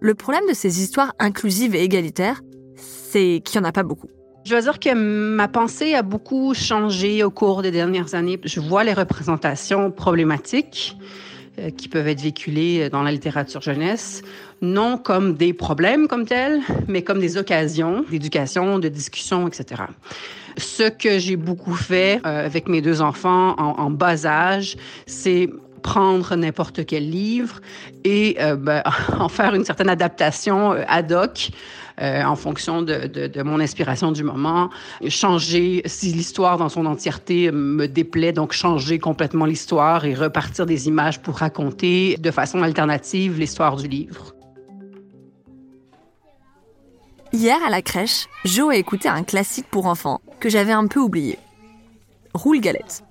Le 0.00 0.14
problème 0.14 0.46
de 0.48 0.54
ces 0.54 0.80
histoires 0.80 1.14
inclusives 1.18 1.74
et 1.74 1.82
égalitaires, 1.82 2.42
c'est 3.10 3.42
qu'il 3.44 3.60
n'y 3.60 3.66
en 3.66 3.68
a 3.68 3.72
pas 3.72 3.82
beaucoup. 3.82 4.08
Je 4.44 4.50
dois 4.50 4.60
dire 4.60 4.78
que 4.78 4.94
ma 4.94 5.48
pensée 5.48 5.94
a 5.94 6.02
beaucoup 6.02 6.54
changé 6.54 7.22
au 7.22 7.30
cours 7.30 7.62
des 7.62 7.70
dernières 7.70 8.14
années. 8.14 8.38
Je 8.44 8.60
vois 8.60 8.84
les 8.84 8.94
représentations 8.94 9.90
problématiques 9.90 10.96
euh, 11.58 11.70
qui 11.70 11.88
peuvent 11.88 12.08
être 12.08 12.20
véhiculées 12.20 12.88
dans 12.88 13.02
la 13.02 13.12
littérature 13.12 13.60
jeunesse, 13.60 14.22
non 14.62 14.96
comme 14.96 15.34
des 15.34 15.52
problèmes 15.52 16.08
comme 16.08 16.24
tels, 16.24 16.60
mais 16.86 17.02
comme 17.02 17.18
des 17.18 17.36
occasions 17.36 18.04
d'éducation, 18.10 18.78
de 18.78 18.88
discussion, 18.88 19.48
etc. 19.48 19.82
Ce 20.56 20.88
que 20.88 21.18
j'ai 21.18 21.36
beaucoup 21.36 21.74
fait 21.74 22.20
euh, 22.24 22.46
avec 22.46 22.68
mes 22.68 22.80
deux 22.80 23.02
enfants 23.02 23.54
en, 23.58 23.90
bas 23.90 24.24
âge, 24.24 24.76
c'est 25.06 25.50
prendre 25.82 26.34
n'importe 26.36 26.84
quel 26.86 27.08
livre 27.08 27.60
et 28.04 28.36
euh, 28.40 28.56
ben, 28.56 28.82
en 29.18 29.28
faire 29.28 29.54
une 29.54 29.64
certaine 29.64 29.88
adaptation 29.88 30.72
ad 30.88 31.12
hoc 31.12 31.50
euh, 32.00 32.22
en 32.22 32.36
fonction 32.36 32.82
de, 32.82 33.06
de, 33.06 33.42
mon 33.42 33.58
inspiration 33.60 34.12
du 34.12 34.22
moment. 34.22 34.70
Changer, 35.08 35.82
si 35.86 36.12
l'histoire 36.12 36.56
dans 36.56 36.68
son 36.68 36.86
entièreté 36.86 37.50
me 37.50 37.86
déplaît, 37.86 38.32
donc 38.32 38.52
changer 38.52 38.98
complètement 38.98 39.46
l'histoire 39.46 40.04
et 40.04 40.14
repartir 40.14 40.64
des 40.64 40.86
images 40.86 41.20
pour 41.20 41.36
raconter 41.36 42.16
de 42.18 42.30
façon 42.30 42.62
alternative 42.62 43.38
l'histoire 43.38 43.76
du 43.76 43.88
livre. 43.88 44.34
Hier 47.32 47.58
à 47.66 47.70
la 47.70 47.82
crèche, 47.82 48.26
Joe 48.44 48.74
a 48.74 48.76
écouté 48.76 49.08
un 49.08 49.22
classique 49.22 49.66
pour 49.70 49.86
enfants 49.86 50.20
que 50.40 50.48
j'avais 50.48 50.72
un 50.72 50.86
peu 50.86 51.00
oublié. 51.00 51.38
Roule 52.32 52.60
galette. 52.60 53.02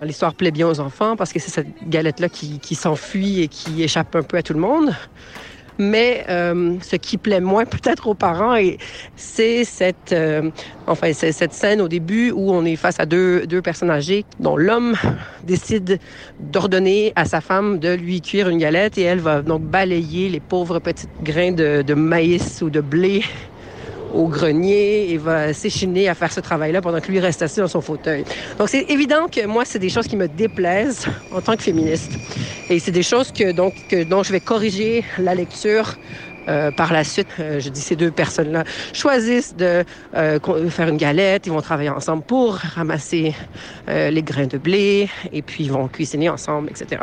L'histoire 0.00 0.34
plaît 0.34 0.52
bien 0.52 0.68
aux 0.68 0.78
enfants 0.80 1.16
parce 1.16 1.32
que 1.32 1.40
c'est 1.40 1.50
cette 1.50 1.88
galette-là 1.88 2.28
qui, 2.28 2.60
qui 2.60 2.76
s'enfuit 2.76 3.42
et 3.42 3.48
qui 3.48 3.82
échappe 3.82 4.14
un 4.14 4.22
peu 4.22 4.36
à 4.36 4.42
tout 4.42 4.52
le 4.54 4.60
monde. 4.60 4.94
Mais 5.78 6.24
euh, 6.28 6.76
ce 6.82 6.96
qui 6.96 7.18
plaît 7.18 7.40
moins 7.40 7.64
peut-être 7.66 8.08
aux 8.08 8.14
parents, 8.14 8.56
c'est 9.16 9.64
cette, 9.64 10.12
euh, 10.12 10.50
enfin, 10.86 11.12
cette 11.12 11.52
scène 11.52 11.80
au 11.80 11.88
début 11.88 12.30
où 12.30 12.52
on 12.52 12.64
est 12.64 12.76
face 12.76 12.98
à 12.98 13.06
deux, 13.06 13.46
deux 13.46 13.62
personnes 13.62 13.90
âgées 13.90 14.24
dont 14.40 14.56
l'homme 14.56 14.94
décide 15.44 15.98
d'ordonner 16.40 17.12
à 17.16 17.24
sa 17.24 17.40
femme 17.40 17.78
de 17.78 17.94
lui 17.94 18.20
cuire 18.20 18.48
une 18.48 18.58
galette 18.58 18.98
et 18.98 19.02
elle 19.02 19.20
va 19.20 19.42
donc 19.42 19.62
balayer 19.62 20.28
les 20.28 20.40
pauvres 20.40 20.80
petits 20.80 21.06
grains 21.22 21.52
de, 21.52 21.82
de 21.82 21.94
maïs 21.94 22.60
ou 22.62 22.70
de 22.70 22.80
blé 22.80 23.22
au 24.14 24.28
grenier 24.28 25.10
et 25.10 25.18
va 25.18 25.52
s'échiner 25.52 26.08
à 26.08 26.14
faire 26.14 26.32
ce 26.32 26.40
travail-là 26.40 26.80
pendant 26.80 27.00
que 27.00 27.10
lui 27.10 27.20
reste 27.20 27.42
assis 27.42 27.60
dans 27.60 27.68
son 27.68 27.80
fauteuil. 27.80 28.24
Donc 28.58 28.68
c'est 28.68 28.90
évident 28.90 29.28
que 29.28 29.46
moi, 29.46 29.64
c'est 29.64 29.78
des 29.78 29.88
choses 29.88 30.06
qui 30.06 30.16
me 30.16 30.28
déplaisent 30.28 31.06
en 31.32 31.40
tant 31.40 31.56
que 31.56 31.62
féministe. 31.62 32.12
Et 32.70 32.78
c'est 32.78 32.92
des 32.92 33.02
choses 33.02 33.32
que, 33.32 33.52
donc, 33.52 33.74
que, 33.88 34.04
dont 34.04 34.22
je 34.22 34.32
vais 34.32 34.40
corriger 34.40 35.04
la 35.18 35.34
lecture 35.34 35.96
euh, 36.48 36.70
par 36.70 36.92
la 36.92 37.04
suite, 37.04 37.28
euh, 37.40 37.60
je 37.60 37.68
dis 37.68 37.80
ces 37.80 37.96
deux 37.96 38.10
personnes-là 38.10 38.64
choisissent 38.94 39.54
de 39.54 39.84
euh, 40.14 40.70
faire 40.70 40.88
une 40.88 40.96
galette, 40.96 41.46
ils 41.46 41.52
vont 41.52 41.60
travailler 41.60 41.90
ensemble 41.90 42.22
pour 42.22 42.54
ramasser 42.54 43.34
les 43.86 44.22
grains 44.22 44.46
de 44.46 44.58
blé 44.58 45.08
et 45.32 45.42
puis 45.42 45.64
ils 45.64 45.72
vont 45.72 45.88
cuisiner 45.88 46.28
ensemble, 46.28 46.70
etc. 46.70 47.02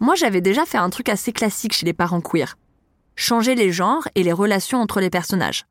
Moi, 0.00 0.14
j'avais 0.14 0.40
déjà 0.40 0.64
fait 0.64 0.78
un 0.78 0.90
truc 0.90 1.08
assez 1.08 1.32
classique 1.32 1.72
chez 1.72 1.86
les 1.86 1.92
parents 1.92 2.20
queer. 2.20 2.56
Changer 3.16 3.56
les 3.56 3.72
genres 3.72 4.06
et 4.14 4.22
les 4.22 4.32
relations 4.32 4.80
entre 4.80 5.00
les 5.00 5.10
personnages. 5.10 5.67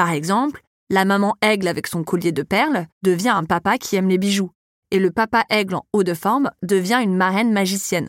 Par 0.00 0.12
exemple, 0.12 0.62
la 0.88 1.04
maman 1.04 1.36
aigle 1.42 1.68
avec 1.68 1.86
son 1.86 2.04
collier 2.04 2.32
de 2.32 2.42
perles 2.42 2.86
devient 3.02 3.28
un 3.28 3.44
papa 3.44 3.76
qui 3.76 3.96
aime 3.96 4.08
les 4.08 4.16
bijoux, 4.16 4.50
et 4.90 4.98
le 4.98 5.10
papa 5.10 5.44
aigle 5.50 5.74
en 5.74 5.84
haut 5.92 6.04
de 6.04 6.14
forme 6.14 6.50
devient 6.62 7.00
une 7.02 7.14
marraine 7.14 7.52
magicienne. 7.52 8.08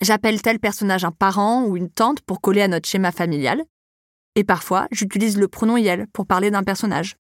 J'appelle 0.00 0.40
tel 0.40 0.60
personnage 0.60 1.04
un 1.04 1.10
parent 1.10 1.64
ou 1.64 1.76
une 1.76 1.90
tante 1.90 2.20
pour 2.20 2.40
coller 2.40 2.62
à 2.62 2.68
notre 2.68 2.88
schéma 2.88 3.10
familial, 3.10 3.64
et 4.36 4.44
parfois 4.44 4.86
j'utilise 4.92 5.36
le 5.36 5.48
pronom 5.48 5.76
yel 5.76 6.06
pour 6.12 6.24
parler 6.24 6.52
d'un 6.52 6.62
personnage. 6.62 7.16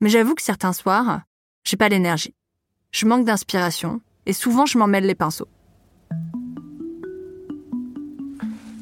Mais 0.00 0.08
j'avoue 0.08 0.34
que 0.34 0.42
certains 0.42 0.72
soirs, 0.72 1.20
j'ai 1.62 1.76
pas 1.76 1.88
l'énergie. 1.88 2.34
Je 2.90 3.06
manque 3.06 3.24
d'inspiration, 3.24 4.00
et 4.26 4.32
souvent 4.32 4.66
je 4.66 4.78
m'en 4.78 4.88
mêle 4.88 5.06
les 5.06 5.14
pinceaux. 5.14 5.46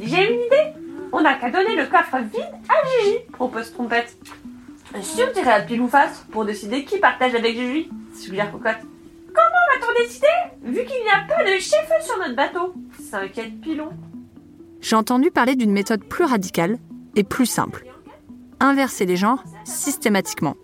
J'ai 0.00 0.32
une 0.32 0.40
idée 0.46 0.77
on 1.12 1.20
n'a 1.20 1.34
qu'à 1.34 1.50
donner 1.50 1.76
le 1.76 1.86
coffre 1.86 2.18
vide 2.18 2.52
à 2.68 3.02
Gigi, 3.02 3.18
propose 3.32 3.72
Trompette. 3.72 4.16
Sûr, 5.02 5.30
dirait 5.32 5.52
à 5.52 5.60
pile 5.60 5.82
ou 5.82 5.88
face, 5.88 6.24
pour 6.30 6.44
décider 6.44 6.84
qui 6.84 6.98
partage 6.98 7.34
avec 7.34 7.54
Gigi, 7.54 7.90
suggère 8.14 8.50
Cocotte. 8.50 8.78
Comment 9.28 9.64
va-t-on 9.74 10.02
décider, 10.02 10.26
vu 10.62 10.84
qu'il 10.84 11.02
n'y 11.02 11.10
a 11.10 11.26
pas 11.28 11.44
de 11.44 11.58
chef 11.58 11.88
sur 12.02 12.18
notre 12.18 12.34
bateau? 12.34 12.74
S'inquiète 12.98 13.60
Pilon. 13.60 13.90
J'ai 14.80 14.96
entendu 14.96 15.30
parler 15.30 15.56
d'une 15.56 15.72
méthode 15.72 16.04
plus 16.04 16.24
radicale 16.24 16.78
et 17.16 17.24
plus 17.24 17.46
simple. 17.46 17.84
Inverser 18.60 19.06
les 19.06 19.16
genres 19.16 19.44
systématiquement. 19.64 20.56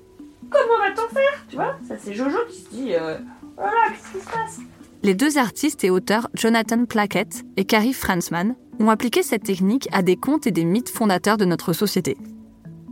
Comment 0.51 0.79
va-t-on 0.79 1.15
faire? 1.15 1.45
Tu 1.49 1.57
vois, 1.57 1.77
ça 1.87 1.97
c'est 1.99 2.15
Jojo 2.15 2.39
qui 2.49 2.61
se 2.61 2.69
dit 2.71 2.95
euh, 2.95 3.19
voilà, 3.57 3.73
qu'est-ce 3.91 4.19
qui 4.19 4.25
se 4.25 4.31
passe? 4.31 4.61
Les 5.05 5.15
deux 5.15 5.37
artistes 5.37 5.85
et 5.85 5.91
auteurs 5.91 6.31
Jonathan 6.33 6.87
Plackett 6.87 7.45
et 7.59 7.67
Carrie 7.67 7.93
Fransman 7.93 8.57
ont 8.81 8.89
appliqué 8.89 9.23
cette 9.23 9.43
technique 9.43 9.87
à 9.93 10.01
des 10.01 10.17
contes 10.17 10.47
et 10.47 10.51
des 10.51 10.65
mythes 10.65 10.89
fondateurs 10.89 11.37
de 11.37 11.45
notre 11.45 11.75
société. 11.75 12.17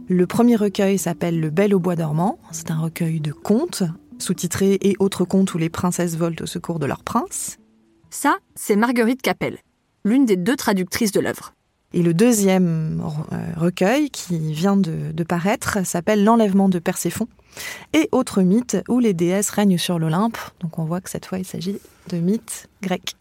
Le 0.09 0.27
premier 0.27 0.57
recueil 0.57 0.99
s'appelle 0.99 1.41
Le 1.41 1.49
Bel 1.49 1.75
au 1.75 1.79
bois 1.79 1.97
dormant. 1.97 2.39
C'est 2.51 2.71
un 2.71 2.79
recueil 2.79 3.21
de 3.21 3.33
contes, 3.33 3.83
sous-titrés 4.19 4.77
et 4.83 4.95
autres 4.99 5.25
contes 5.25 5.55
où 5.55 5.59
les 5.59 5.71
princesses 5.71 6.19
volent 6.19 6.37
au 6.43 6.47
secours 6.47 6.79
de 6.79 6.85
leur 6.85 7.03
prince. 7.03 7.57
Ça, 8.11 8.37
c'est 8.57 8.77
Marguerite 8.77 9.23
Capel, 9.23 9.57
l'une 10.05 10.27
des 10.27 10.37
deux 10.37 10.57
traductrices 10.57 11.13
de 11.13 11.21
l'œuvre. 11.21 11.55
Et 11.95 12.03
le 12.03 12.15
deuxième 12.15 13.03
euh, 13.33 13.37
recueil 13.57 14.11
qui 14.11 14.53
vient 14.53 14.77
de, 14.77 15.13
de 15.13 15.25
paraître 15.25 15.85
s'appelle 15.85 16.25
L'enlèvement 16.25 16.69
de 16.69 16.79
Perséphone 16.79 17.27
et 17.93 18.09
autres 18.13 18.43
mythes 18.43 18.79
où 18.89 18.99
les 18.99 19.13
déesses 19.13 19.51
règnent 19.51 19.79
sur 19.79 19.99
l'Olympe. 19.99 20.39
Donc 20.61 20.79
on 20.79 20.85
voit 20.85 21.01
que 21.01 21.11
cette 21.11 21.27
fois 21.27 21.39
il 21.39 21.45
s'agit 21.45 21.79
de 22.09 22.17
mythes 22.19 22.69
grecs. 22.83 23.17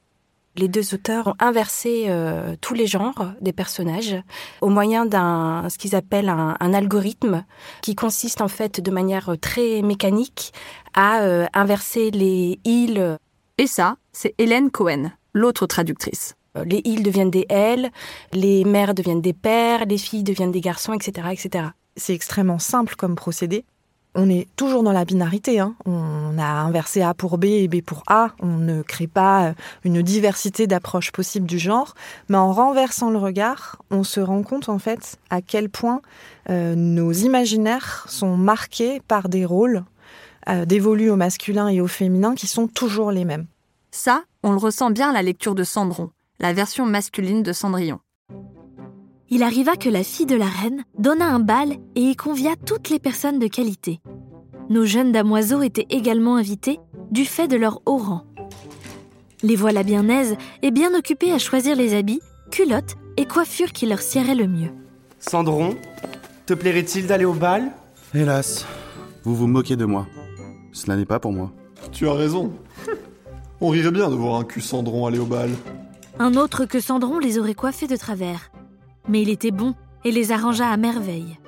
Les 0.57 0.67
deux 0.67 0.93
auteurs 0.93 1.27
ont 1.27 1.35
inversé 1.39 2.05
euh, 2.09 2.55
tous 2.59 2.73
les 2.73 2.85
genres 2.85 3.33
des 3.39 3.53
personnages 3.53 4.17
au 4.59 4.67
moyen 4.67 5.05
d'un 5.05 5.67
ce 5.69 5.77
qu'ils 5.77 5.95
appellent 5.95 6.27
un, 6.27 6.73
algorithme 6.73 7.45
qui 7.81 7.95
consiste 7.95 8.41
en 8.41 8.49
fait 8.49 8.81
de 8.81 8.91
manière 8.91 9.35
très 9.39 9.81
mécanique 9.81 10.51
à 10.93 11.21
euh, 11.21 11.45
inverser 11.53 12.11
les 12.11 12.59
îles. 12.65 13.17
Et 13.57 13.67
ça, 13.67 13.95
c'est 14.11 14.35
Hélène 14.39 14.71
Cohen, 14.71 15.11
l'autre 15.33 15.67
traductrice. 15.67 16.35
Euh, 16.57 16.63
les 16.65 16.81
îles 16.85 17.03
deviennent 17.03 17.31
des 17.31 17.45
elles, 17.49 17.91
les 18.33 18.63
mères 18.63 18.93
deviennent 18.93 19.21
des 19.21 19.33
pères, 19.33 19.85
les 19.85 19.97
filles 19.97 20.23
deviennent 20.23 20.51
des 20.51 20.61
garçons, 20.61 20.93
etc., 20.93 21.27
etc. 21.31 21.65
C'est 21.95 22.13
extrêmement 22.13 22.59
simple 22.59 22.95
comme 22.95 23.15
procédé 23.15 23.65
on 24.13 24.29
est 24.29 24.47
toujours 24.55 24.83
dans 24.83 24.91
la 24.91 25.05
binarité. 25.05 25.59
Hein. 25.59 25.75
On 25.85 26.37
a 26.37 26.45
inversé 26.45 27.01
A 27.01 27.13
pour 27.13 27.37
B 27.37 27.45
et 27.45 27.67
B 27.67 27.81
pour 27.81 28.03
A. 28.07 28.31
On 28.39 28.57
ne 28.57 28.81
crée 28.81 29.07
pas 29.07 29.45
euh, 29.45 29.53
une 29.83 30.01
diversité 30.01 30.67
d'approches 30.67 31.11
possibles 31.11 31.47
du 31.47 31.59
genre. 31.59 31.93
Mais 32.27 32.37
en 32.37 32.51
renversant 32.51 33.09
le 33.09 33.17
regard, 33.17 33.81
on 33.89 34.03
se 34.03 34.19
rend 34.19 34.43
compte 34.43 34.69
en 34.69 34.79
fait 34.79 35.17
à 35.29 35.41
quel 35.41 35.69
point 35.69 36.01
euh, 36.49 36.75
nos 36.75 37.11
imaginaires 37.11 38.05
sont 38.09 38.35
marqués 38.35 39.01
par 39.07 39.29
des 39.29 39.45
rôles 39.45 39.83
euh, 40.49 40.65
dévolus 40.65 41.09
au 41.09 41.15
masculin 41.15 41.69
et 41.69 41.79
au 41.79 41.87
féminin 41.87 42.35
qui 42.35 42.47
sont 42.47 42.67
toujours 42.67 43.11
les 43.11 43.25
mêmes. 43.25 43.45
Ça, 43.91 44.23
on 44.43 44.51
le 44.51 44.57
ressent 44.57 44.89
bien 44.89 45.09
à 45.09 45.13
la 45.13 45.21
lecture 45.21 45.55
de 45.55 45.63
Cendron, 45.63 46.11
la 46.41 46.53
version 46.53 46.85
masculine 46.85 47.43
de 47.43 47.53
Cendrillon 47.53 47.99
il 49.33 49.43
arriva 49.43 49.77
que 49.77 49.87
la 49.87 50.03
fille 50.03 50.25
de 50.25 50.35
la 50.35 50.45
reine 50.45 50.83
donna 50.99 51.25
un 51.25 51.39
bal 51.39 51.77
et 51.95 52.01
y 52.01 52.15
convia 52.17 52.57
toutes 52.57 52.89
les 52.89 52.99
personnes 52.99 53.39
de 53.39 53.47
qualité. 53.47 54.01
Nos 54.69 54.83
jeunes 54.83 55.13
damoiseaux 55.13 55.61
étaient 55.61 55.87
également 55.89 56.35
invités 56.35 56.81
du 57.11 57.23
fait 57.23 57.47
de 57.47 57.55
leur 57.55 57.81
haut 57.85 57.97
rang. 57.97 58.23
Les 59.41 59.55
voilà 59.55 59.83
bien 59.83 60.09
aises 60.09 60.35
et 60.61 60.69
bien 60.69 60.93
occupées 60.93 61.31
à 61.31 61.39
choisir 61.39 61.77
les 61.77 61.95
habits, 61.95 62.19
culottes 62.51 62.95
et 63.15 63.25
coiffures 63.25 63.71
qui 63.71 63.85
leur 63.85 64.01
siéraient 64.01 64.35
le 64.35 64.47
mieux. 64.47 64.71
Cendron, 65.17 65.75
te 66.45 66.53
plairait-il 66.53 67.07
d'aller 67.07 67.25
au 67.25 67.33
bal? 67.33 67.71
Hélas, 68.13 68.65
vous 69.23 69.33
vous 69.33 69.47
moquez 69.47 69.77
de 69.77 69.85
moi. 69.85 70.07
Cela 70.73 70.97
n'est 70.97 71.05
pas 71.05 71.21
pour 71.21 71.31
moi. 71.31 71.53
Tu 71.93 72.09
as 72.09 72.13
raison. 72.13 72.51
On 73.61 73.69
rirait 73.69 73.91
bien 73.91 74.09
de 74.09 74.15
voir 74.15 74.35
un 74.35 74.43
cul 74.43 74.59
Cendron 74.59 75.05
aller 75.05 75.19
au 75.19 75.25
bal. 75.25 75.51
Un 76.21 76.35
autre 76.35 76.65
que 76.65 76.79
Cendron 76.79 77.17
les 77.17 77.39
aurait 77.39 77.55
coiffés 77.55 77.87
de 77.87 77.95
travers 77.95 78.51
mais 79.07 79.21
il 79.21 79.29
était 79.29 79.51
bon 79.51 79.73
et 80.05 80.11
les 80.11 80.31
arrangea 80.31 80.69
à 80.69 80.77
merveille. 80.77 81.39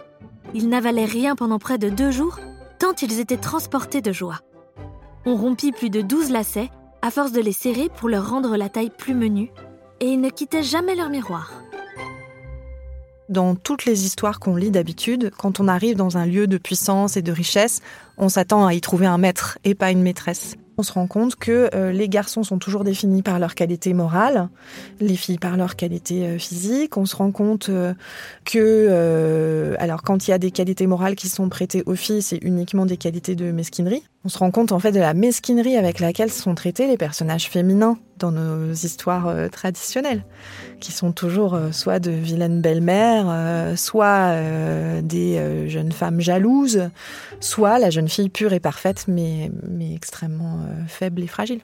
Ils 0.54 0.70
n'avalaient 0.70 1.06
rien 1.06 1.36
pendant 1.36 1.60
près 1.60 1.78
de 1.78 1.90
deux 1.90 2.10
jours, 2.10 2.40
tant 2.80 2.94
ils 3.02 3.20
étaient 3.20 3.38
transportés 3.38 4.02
de 4.02 4.12
joie. 4.12 4.40
On 5.26 5.36
rompit 5.36 5.72
plus 5.72 5.90
de 5.90 6.02
douze 6.02 6.30
lacets, 6.30 6.70
à 7.02 7.12
force 7.12 7.32
de 7.32 7.42
les 7.42 7.54
serrer 7.54 7.90
pour 7.96 8.10
leur 8.10 8.30
rendre 8.30 8.58
la 8.58 8.70
taille 8.70 8.92
plus 8.96 9.14
menue, 9.14 9.52
et 10.00 10.08
ils 10.08 10.22
ne 10.22 10.30
quittaient 10.30 10.64
jamais 10.64 10.96
leur 10.96 11.10
miroir. 11.10 11.52
Dans 13.30 13.56
toutes 13.56 13.86
les 13.86 14.06
histoires 14.06 14.40
qu'on 14.40 14.56
lit 14.56 14.72
d'habitude, 14.72 15.32
quand 15.38 15.60
on 15.60 15.68
arrive 15.68 15.96
dans 15.96 16.18
un 16.18 16.26
lieu 16.26 16.48
de 16.48 16.58
puissance 16.58 17.16
et 17.18 17.22
de 17.22 17.32
richesse, 17.32 17.82
on 18.18 18.30
s'attend 18.30 18.66
à 18.66 18.74
y 18.74 18.82
trouver 18.82 19.06
un 19.06 19.18
maître 19.18 19.58
et 19.64 19.76
pas 19.76 19.92
une 19.92 20.02
maîtresse. 20.02 20.56
On 20.78 20.84
se 20.84 20.94
rend 20.94 21.08
compte 21.08 21.36
que 21.36 21.70
euh, 21.76 21.92
les 21.92 22.10
garçons 22.10 22.44
sont 22.44 22.58
toujours 22.58 22.84
définis 22.84 23.22
par 23.22 23.38
leur 23.38 23.54
qualité 23.54 23.94
morale, 23.94 24.50
les 25.00 25.16
filles 25.16 25.38
par 25.38 25.56
leur 25.56 25.76
qualité 25.76 26.26
euh, 26.26 26.38
physique. 26.40 26.98
On 26.98 27.06
se 27.06 27.16
rend 27.16 27.32
compte 27.32 27.70
euh, 27.70 27.94
que, 28.44 29.76
alors 29.80 30.02
quand 30.02 30.28
il 30.28 30.32
y 30.32 30.34
a 30.34 30.40
des 30.40 30.52
qualités 30.52 30.88
morales 30.88 31.16
qui 31.16 31.30
sont 31.30 31.48
prêtées 31.50 31.84
aux 31.86 31.96
filles, 31.96 32.22
c'est 32.22 32.40
uniquement 32.42 32.86
des 32.86 32.98
qualités 32.98 33.36
de 33.36 33.52
mesquinerie. 33.52 34.04
On 34.26 34.30
se 34.30 34.38
rend 34.38 34.52
compte 34.52 34.72
en 34.72 34.80
fait 34.80 34.94
de 34.94 35.00
la 35.00 35.14
mesquinerie 35.14 35.76
avec 35.76 36.00
laquelle 36.00 36.32
sont 36.32 36.56
traités 36.56 36.88
les 36.88 36.98
personnages 36.98 37.50
féminins 37.50 37.98
dans 38.18 38.32
nos 38.32 38.72
histoires 38.72 39.50
traditionnelles, 39.52 40.24
qui 40.80 40.94
sont 40.94 41.12
toujours 41.12 41.60
soit 41.74 42.00
de 42.00 42.12
vilaines 42.12 42.62
belles-mères, 42.62 43.78
soit 43.78 44.38
des 45.02 45.68
jeunes 45.68 45.92
femmes 45.92 46.22
jalouses, 46.22 46.90
soit 47.42 47.80
la 47.80 47.90
jeune 47.90 48.08
fille 48.08 48.30
pure 48.30 48.54
et 48.54 48.62
parfaite 48.62 49.06
mais, 49.10 49.52
mais 49.68 49.94
extrêmement 49.94 50.60
euh, 50.62 50.86
faible 50.88 51.22
et 51.22 51.28
fragile. 51.28 51.62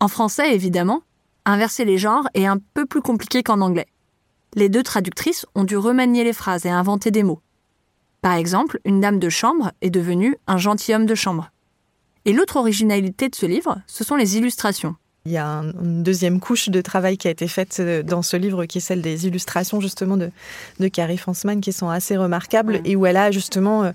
En 0.00 0.08
français, 0.08 0.54
évidemment, 0.54 1.02
inverser 1.44 1.84
les 1.84 1.98
genres 1.98 2.28
est 2.34 2.46
un 2.46 2.58
peu 2.74 2.86
plus 2.86 3.02
compliqué 3.02 3.42
qu'en 3.42 3.60
anglais. 3.60 3.88
Les 4.54 4.68
deux 4.68 4.82
traductrices 4.82 5.46
ont 5.54 5.64
dû 5.64 5.76
remanier 5.76 6.24
les 6.24 6.32
phrases 6.32 6.66
et 6.66 6.70
inventer 6.70 7.10
des 7.10 7.22
mots. 7.22 7.40
Par 8.20 8.34
exemple, 8.34 8.80
une 8.84 9.00
dame 9.00 9.18
de 9.18 9.28
chambre 9.28 9.72
est 9.80 9.90
devenue 9.90 10.36
un 10.46 10.58
gentilhomme 10.58 11.06
de 11.06 11.14
chambre. 11.14 11.50
Et 12.24 12.32
l'autre 12.32 12.56
originalité 12.56 13.28
de 13.28 13.34
ce 13.34 13.46
livre, 13.46 13.78
ce 13.86 14.04
sont 14.04 14.16
les 14.16 14.36
illustrations. 14.36 14.96
Il 15.28 15.32
y 15.32 15.36
a 15.36 15.62
une 15.82 16.02
deuxième 16.02 16.40
couche 16.40 16.70
de 16.70 16.80
travail 16.80 17.18
qui 17.18 17.28
a 17.28 17.30
été 17.30 17.48
faite 17.48 17.78
euh, 17.80 18.02
dans 18.02 18.22
ce 18.22 18.36
livre, 18.36 18.64
qui 18.64 18.78
est 18.78 18.80
celle 18.80 19.02
des 19.02 19.26
illustrations 19.26 19.78
justement 19.78 20.16
de, 20.16 20.30
de 20.80 20.88
Carrie 20.88 21.18
Fansman, 21.18 21.60
qui 21.60 21.72
sont 21.72 21.90
assez 21.90 22.16
remarquables 22.16 22.80
et 22.86 22.96
où 22.96 23.04
elle 23.04 23.18
a 23.18 23.30
justement, 23.30 23.84
euh, 23.84 23.90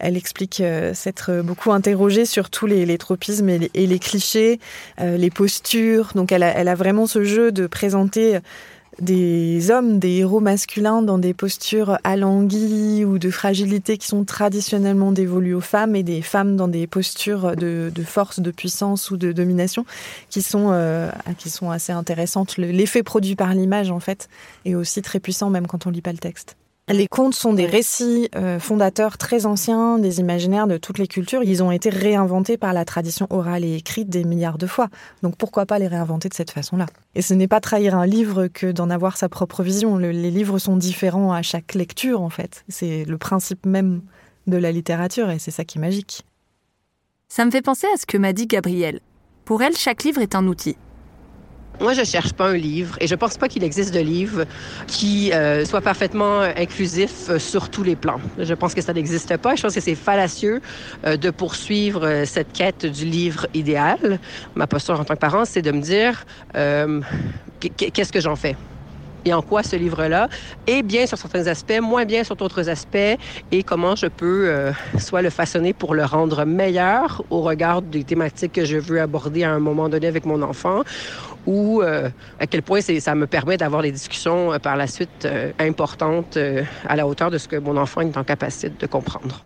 elle 0.00 0.16
explique 0.16 0.60
euh, 0.60 0.92
s'être 0.92 1.42
beaucoup 1.42 1.70
interrogée 1.70 2.26
sur 2.26 2.50
tous 2.50 2.66
les, 2.66 2.98
tropismes 2.98 3.48
et 3.50 3.58
les, 3.72 3.98
clichés, 4.00 4.58
les 5.00 5.30
postures. 5.30 6.10
Donc 6.16 6.32
elle 6.32 6.42
a, 6.42 6.48
elle 6.48 6.68
a 6.68 6.74
vraiment 6.74 7.06
ce 7.06 7.22
jeu 7.22 7.52
de 7.52 7.68
présenter 7.68 8.40
des 9.00 9.70
hommes, 9.70 9.98
des 9.98 10.18
héros 10.18 10.40
masculins 10.40 11.02
dans 11.02 11.18
des 11.18 11.34
postures 11.34 11.98
alanguies 12.04 13.04
ou 13.04 13.18
de 13.18 13.30
fragilité 13.30 13.98
qui 13.98 14.06
sont 14.06 14.24
traditionnellement 14.24 15.12
dévolues 15.12 15.54
aux 15.54 15.60
femmes 15.60 15.96
et 15.96 16.02
des 16.02 16.22
femmes 16.22 16.56
dans 16.56 16.68
des 16.68 16.86
postures 16.86 17.56
de, 17.56 17.90
force, 18.04 18.40
de 18.40 18.50
puissance 18.50 19.10
ou 19.10 19.16
de 19.16 19.32
domination 19.32 19.84
qui 20.30 20.42
sont, 20.42 20.70
euh, 20.72 21.10
qui 21.38 21.50
sont 21.50 21.70
assez 21.70 21.92
intéressantes. 21.92 22.56
L'effet 22.56 23.02
produit 23.02 23.36
par 23.36 23.54
l'image, 23.54 23.90
en 23.90 24.00
fait, 24.00 24.28
est 24.64 24.74
aussi 24.74 25.02
très 25.02 25.20
puissant 25.20 25.50
même 25.50 25.66
quand 25.66 25.86
on 25.86 25.90
lit 25.90 26.02
pas 26.02 26.12
le 26.12 26.18
texte. 26.18 26.56
Les 26.92 27.08
contes 27.08 27.34
sont 27.34 27.54
des 27.54 27.64
récits 27.64 28.28
euh, 28.36 28.60
fondateurs 28.60 29.16
très 29.16 29.46
anciens 29.46 29.98
des 29.98 30.20
imaginaires 30.20 30.66
de 30.66 30.76
toutes 30.76 30.98
les 30.98 31.06
cultures. 31.06 31.42
Ils 31.42 31.62
ont 31.62 31.70
été 31.70 31.88
réinventés 31.88 32.58
par 32.58 32.74
la 32.74 32.84
tradition 32.84 33.26
orale 33.30 33.64
et 33.64 33.76
écrite 33.76 34.10
des 34.10 34.22
milliards 34.22 34.58
de 34.58 34.66
fois. 34.66 34.88
Donc 35.22 35.36
pourquoi 35.36 35.64
pas 35.64 35.78
les 35.78 35.88
réinventer 35.88 36.28
de 36.28 36.34
cette 36.34 36.50
façon-là? 36.50 36.84
Et 37.14 37.22
ce 37.22 37.32
n'est 37.32 37.48
pas 37.48 37.60
trahir 37.60 37.94
un 37.94 38.04
livre 38.04 38.48
que 38.48 38.70
d'en 38.70 38.90
avoir 38.90 39.16
sa 39.16 39.30
propre 39.30 39.62
vision. 39.62 39.96
les 39.96 40.30
livres 40.30 40.58
sont 40.58 40.76
différents 40.76 41.32
à 41.32 41.40
chaque 41.40 41.72
lecture, 41.72 42.20
en 42.20 42.28
fait. 42.28 42.64
C'est 42.68 43.06
le 43.06 43.16
principe 43.16 43.64
même 43.64 44.02
de 44.46 44.58
la 44.58 44.70
littérature 44.70 45.30
et 45.30 45.38
c'est 45.38 45.50
ça 45.50 45.64
qui 45.64 45.78
est 45.78 45.80
magique. 45.80 46.26
Ça 47.28 47.46
me 47.46 47.50
fait 47.50 47.62
penser 47.62 47.86
à 47.94 47.96
ce 47.96 48.04
que 48.04 48.18
m'a 48.18 48.34
dit 48.34 48.46
Gabrielle. 48.46 49.00
Pour 49.46 49.62
elle, 49.62 49.74
chaque 49.74 50.04
livre 50.04 50.20
est 50.20 50.34
un 50.34 50.46
outil. 50.46 50.76
Moi, 51.80 51.92
je 51.92 52.04
cherche 52.04 52.32
pas 52.32 52.48
un 52.48 52.56
livre 52.56 52.96
et 53.00 53.06
je 53.06 53.14
pense 53.14 53.36
pas 53.36 53.48
qu'il 53.48 53.64
existe 53.64 53.92
de 53.92 54.00
livre 54.00 54.44
qui 54.86 55.32
euh, 55.32 55.64
soit 55.64 55.80
parfaitement 55.80 56.40
inclusif 56.40 57.28
euh, 57.28 57.38
sur 57.38 57.68
tous 57.68 57.82
les 57.82 57.96
plans. 57.96 58.20
Je 58.38 58.54
pense 58.54 58.74
que 58.74 58.80
ça 58.80 58.92
n'existe 58.92 59.36
pas. 59.38 59.56
Je 59.56 59.62
pense 59.62 59.74
que 59.74 59.80
c'est 59.80 59.96
fallacieux 59.96 60.60
euh, 61.04 61.16
de 61.16 61.30
poursuivre 61.30 62.24
cette 62.26 62.52
quête 62.52 62.86
du 62.86 63.04
livre 63.04 63.46
idéal. 63.54 64.20
Ma 64.54 64.66
posture 64.66 65.00
en 65.00 65.04
tant 65.04 65.14
que 65.14 65.18
parent, 65.18 65.44
c'est 65.44 65.62
de 65.62 65.72
me 65.72 65.80
dire 65.80 66.24
qu'est-ce 66.52 68.12
que 68.12 68.20
j'en 68.20 68.36
fais? 68.36 68.56
Et 69.24 69.32
en 69.32 69.42
quoi 69.42 69.62
ce 69.62 69.76
livre-là 69.76 70.28
est 70.66 70.82
bien 70.82 71.06
sur 71.06 71.18
certains 71.18 71.46
aspects, 71.46 71.80
moins 71.80 72.04
bien 72.04 72.24
sur 72.24 72.36
d'autres 72.36 72.68
aspects, 72.68 73.18
et 73.52 73.62
comment 73.62 73.96
je 73.96 74.06
peux 74.06 74.72
soit 74.98 75.22
le 75.22 75.30
façonner 75.30 75.72
pour 75.72 75.94
le 75.94 76.04
rendre 76.04 76.44
meilleur 76.44 77.22
au 77.30 77.42
regard 77.42 77.82
des 77.82 78.04
thématiques 78.04 78.52
que 78.52 78.64
je 78.64 78.78
veux 78.78 79.00
aborder 79.00 79.44
à 79.44 79.52
un 79.52 79.58
moment 79.58 79.88
donné 79.88 80.06
avec 80.06 80.24
mon 80.26 80.42
enfant, 80.42 80.82
ou 81.46 81.82
euh, 81.82 82.08
à 82.40 82.46
quel 82.46 82.62
point 82.62 82.80
ça 82.80 83.14
me 83.14 83.26
permet 83.26 83.56
d'avoir 83.56 83.82
des 83.82 83.92
discussions 83.92 84.52
euh, 84.52 84.58
par 84.58 84.76
la 84.76 84.86
suite 84.86 85.24
euh, 85.24 85.52
importantes 85.58 86.38
à 86.88 86.96
la 86.96 87.06
hauteur 87.06 87.30
de 87.30 87.38
ce 87.38 87.48
que 87.48 87.56
mon 87.56 87.76
enfant 87.76 88.00
est 88.00 88.16
en 88.16 88.24
capacité 88.24 88.70
de 88.70 88.86
comprendre. 88.86 89.44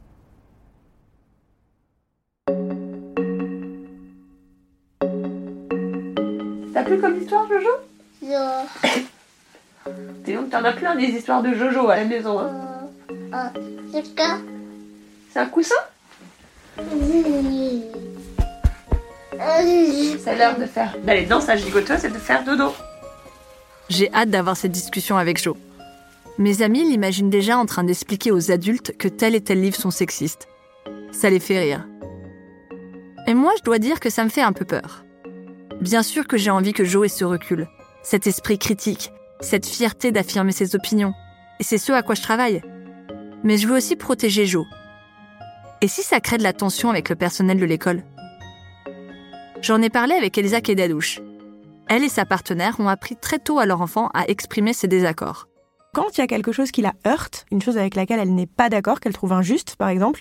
T'as 6.72 6.85
plus 6.85 7.00
comme 7.00 7.20
histoire, 7.20 7.46
Jojo? 7.48 9.09
Non. 10.27 10.48
T'en 10.51 10.64
as 10.64 10.72
plein 10.72 10.94
des 10.94 11.07
histoires 11.07 11.42
de 11.42 11.55
Jojo 11.55 11.88
à 11.88 11.96
la 11.96 12.05
maison. 12.05 12.38
Hein. 12.38 13.53
c'est 15.33 15.38
un 15.38 15.46
coussin? 15.46 15.74
C'est 20.24 20.37
l'heure 20.37 20.59
de 20.59 20.66
faire 20.66 20.94
d'aller 21.05 21.27
dans 21.27 21.40
sa 21.40 21.57
gigoteuse 21.57 22.05
et 22.05 22.09
de 22.09 22.18
faire 22.18 22.44
dodo. 22.44 22.72
J'ai 23.88 24.12
hâte 24.12 24.31
d'avoir 24.31 24.57
cette 24.57 24.72
discussion 24.72 25.16
avec 25.16 25.42
Jo. 25.42 25.57
Mes 26.38 26.62
amis 26.62 26.85
l'imaginent 26.85 27.31
déjà 27.31 27.57
en 27.57 27.66
train 27.66 27.85
d'expliquer 27.85 28.31
aux 28.31 28.51
adultes 28.51 28.96
que 28.96 29.09
tel 29.09 29.35
et 29.35 29.40
tel 29.40 29.61
livre 29.61 29.77
sont 29.77 29.90
sexistes. 29.90 30.46
Ça 31.11 31.31
les 31.31 31.40
fait 31.40 31.59
rire. 31.59 31.87
Et 33.27 33.35
moi, 33.35 33.53
je 33.59 33.62
dois 33.62 33.79
dire 33.79 34.01
que 34.01 34.11
ça 34.11 34.24
me 34.24 34.29
fait 34.29 34.42
un 34.42 34.53
peu 34.53 34.64
peur. 34.64 35.05
Bien 35.81 36.03
sûr 36.03 36.27
que 36.27 36.37
j'ai 36.37 36.51
envie 36.51 36.72
que 36.72 36.85
Jo 36.85 37.05
ait 37.05 37.09
ce 37.09 37.24
recul, 37.24 37.68
cet 38.03 38.27
esprit 38.27 38.59
critique, 38.59 39.12
cette 39.40 39.66
fierté 39.66 40.12
d'affirmer 40.12 40.53
ses 40.53 40.74
opinions. 40.74 41.14
Et 41.61 41.64
c'est 41.64 41.79
ce 41.79 41.92
à 41.92 42.03
quoi 42.03 42.14
je 42.14 42.22
travaille. 42.22 42.62
Mais 43.44 43.57
je 43.57 43.66
veux 43.66 43.77
aussi 43.77 43.96
protéger 43.96 44.46
Jo. 44.46 44.66
Et 45.81 45.88
si 45.88 46.03
ça 46.03 46.20
crée 46.20 46.38
de 46.38 46.42
la 46.42 46.53
tension 46.53 46.90
avec 46.90 47.09
le 47.09 47.16
personnel 47.16 47.59
de 47.59 47.64
l'école? 47.64 48.03
J'en 49.61 49.83
ai 49.83 49.90
parlé 49.90 50.14
avec 50.14 50.37
Elisa 50.38 50.61
Kedadouche. 50.61 51.20
Elle 51.88 52.05
et 52.05 52.09
sa 52.09 52.24
partenaire 52.24 52.79
ont 52.81 52.88
appris 52.88 53.16
très 53.16 53.38
tôt 53.38 53.59
à 53.59 53.66
leur 53.66 53.81
enfant 53.81 54.11
à 54.12 54.29
exprimer 54.29 54.72
ses 54.72 54.88
désaccords. 54.88 55.48
Quand 55.94 56.16
il 56.16 56.20
y 56.20 56.24
a 56.24 56.27
quelque 56.27 56.53
chose 56.53 56.70
qui 56.70 56.83
la 56.83 56.92
heurte, 57.07 57.46
une 57.51 57.62
chose 57.62 57.79
avec 57.79 57.94
laquelle 57.94 58.20
elle 58.20 58.35
n'est 58.35 58.46
pas 58.46 58.68
d'accord, 58.68 59.01
qu'elle 59.01 59.14
trouve 59.14 59.33
injuste, 59.33 59.77
par 59.77 59.88
exemple, 59.88 60.20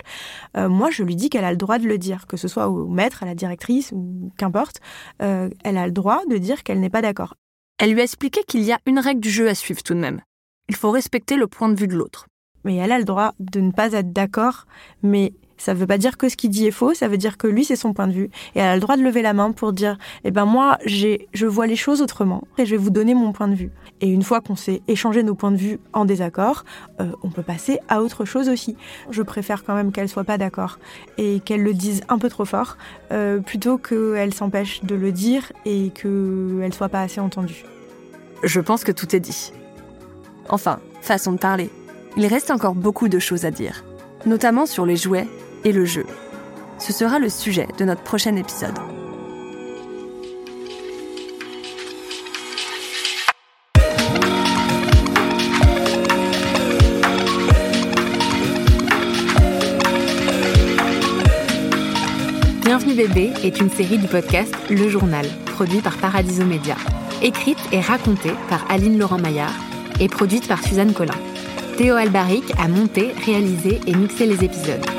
euh, 0.56 0.68
moi 0.68 0.90
je 0.90 1.02
lui 1.02 1.14
dis 1.14 1.28
qu'elle 1.28 1.44
a 1.44 1.50
le 1.50 1.58
droit 1.58 1.78
de 1.78 1.86
le 1.86 1.98
dire, 1.98 2.26
que 2.26 2.38
ce 2.38 2.48
soit 2.48 2.68
au 2.68 2.86
maître, 2.88 3.22
à 3.22 3.26
la 3.26 3.34
directrice 3.34 3.92
ou 3.92 4.32
qu'importe, 4.38 4.78
euh, 5.22 5.50
elle 5.64 5.76
a 5.76 5.86
le 5.86 5.92
droit 5.92 6.22
de 6.28 6.38
dire 6.38 6.62
qu'elle 6.62 6.80
n'est 6.80 6.90
pas 6.90 7.02
d'accord. 7.02 7.34
Elle 7.78 7.92
lui 7.92 8.00
a 8.00 8.04
expliqué 8.04 8.42
qu'il 8.42 8.62
y 8.62 8.72
a 8.72 8.80
une 8.86 8.98
règle 8.98 9.20
du 9.20 9.30
jeu 9.30 9.48
à 9.48 9.54
suivre 9.54 9.82
tout 9.82 9.94
de 9.94 10.00
même. 10.00 10.20
Il 10.68 10.76
faut 10.76 10.90
respecter 10.90 11.36
le 11.36 11.46
point 11.46 11.68
de 11.68 11.78
vue 11.78 11.86
de 11.86 11.94
l'autre. 11.94 12.26
Mais 12.64 12.76
elle 12.76 12.92
a 12.92 12.98
le 12.98 13.04
droit 13.04 13.34
de 13.38 13.60
ne 13.60 13.70
pas 13.70 13.92
être 13.92 14.12
d'accord, 14.12 14.66
mais 15.02 15.32
ça 15.58 15.74
ne 15.74 15.78
veut 15.78 15.86
pas 15.86 15.98
dire 15.98 16.16
que 16.16 16.28
ce 16.28 16.36
qu'il 16.36 16.50
dit 16.50 16.66
est 16.66 16.72
faux, 16.72 16.94
ça 16.94 17.08
veut 17.08 17.16
dire 17.16 17.36
que 17.36 17.46
lui, 17.46 17.64
c'est 17.64 17.76
son 17.76 17.92
point 17.92 18.06
de 18.06 18.12
vue. 18.12 18.30
Et 18.54 18.60
elle 18.60 18.68
a 18.68 18.74
le 18.74 18.80
droit 18.80 18.96
de 18.96 19.02
lever 19.02 19.22
la 19.22 19.34
main 19.34 19.52
pour 19.52 19.72
dire, 19.72 19.98
eh 20.24 20.30
ben 20.30 20.44
moi, 20.44 20.78
je 20.86 21.46
vois 21.46 21.66
les 21.66 21.76
choses 21.76 22.00
autrement 22.00 22.44
et 22.56 22.66
je 22.66 22.70
vais 22.72 22.76
vous 22.76 22.90
donner 22.90 23.14
mon 23.14 23.32
point 23.32 23.48
de 23.48 23.54
vue. 23.54 23.70
Et 24.00 24.08
une 24.08 24.22
fois 24.22 24.40
qu'on 24.40 24.56
s'est 24.56 24.82
échangé 24.88 25.22
nos 25.22 25.34
points 25.34 25.50
de 25.50 25.56
vue 25.56 25.78
en 25.92 26.04
désaccord, 26.04 26.64
euh, 27.00 27.10
on 27.22 27.30
peut 27.30 27.42
passer 27.42 27.80
à 27.88 28.02
autre 28.02 28.24
chose 28.24 28.48
aussi. 28.48 28.76
Je 29.10 29.22
préfère 29.22 29.64
quand 29.64 29.74
même 29.74 29.92
qu'elle 29.92 30.08
soit 30.08 30.24
pas 30.24 30.38
d'accord 30.38 30.78
et 31.18 31.40
qu'elle 31.40 31.62
le 31.62 31.74
dise 31.74 32.02
un 32.08 32.18
peu 32.18 32.28
trop 32.28 32.44
fort, 32.44 32.76
euh, 33.10 33.40
plutôt 33.40 33.78
qu'elle 33.78 34.32
s'empêche 34.32 34.82
de 34.84 34.94
le 34.94 35.12
dire 35.12 35.52
et 35.64 35.90
qu'elle 35.90 36.72
soit 36.72 36.88
pas 36.88 37.02
assez 37.02 37.20
entendue. 37.20 37.64
Je 38.44 38.60
pense 38.60 38.84
que 38.84 38.92
tout 38.92 39.16
est 39.16 39.20
dit. 39.20 39.52
Enfin, 40.48 40.78
façon 41.02 41.32
de 41.32 41.38
parler. 41.38 41.70
Il 42.16 42.26
reste 42.26 42.50
encore 42.50 42.74
beaucoup 42.74 43.08
de 43.08 43.18
choses 43.18 43.44
à 43.44 43.50
dire, 43.50 43.84
notamment 44.26 44.66
sur 44.66 44.86
les 44.86 44.96
jouets 44.96 45.26
et 45.64 45.72
le 45.72 45.84
jeu. 45.84 46.06
Ce 46.78 46.92
sera 46.92 47.18
le 47.18 47.28
sujet 47.28 47.66
de 47.78 47.84
notre 47.84 48.02
prochain 48.02 48.36
épisode. 48.36 48.74
Bienvenue 62.62 62.94
bébé 62.94 63.32
est 63.42 63.58
une 63.58 63.70
série 63.70 63.98
du 63.98 64.06
podcast 64.06 64.54
Le 64.70 64.88
Journal, 64.88 65.26
produit 65.46 65.80
par 65.80 65.96
Paradiso 65.96 66.44
Média, 66.44 66.76
écrite 67.22 67.58
et 67.72 67.80
racontée 67.80 68.34
par 68.48 68.70
Aline 68.70 68.98
Laurent-Maillard 68.98 69.54
et 70.00 70.08
produite 70.08 70.46
par 70.46 70.62
Suzanne 70.62 70.92
Collin. 70.92 71.18
Théo 71.76 71.96
Albaric 71.96 72.44
a 72.58 72.68
monté, 72.68 73.12
réalisé 73.24 73.80
et 73.86 73.94
mixé 73.94 74.26
les 74.26 74.44
épisodes. 74.44 74.97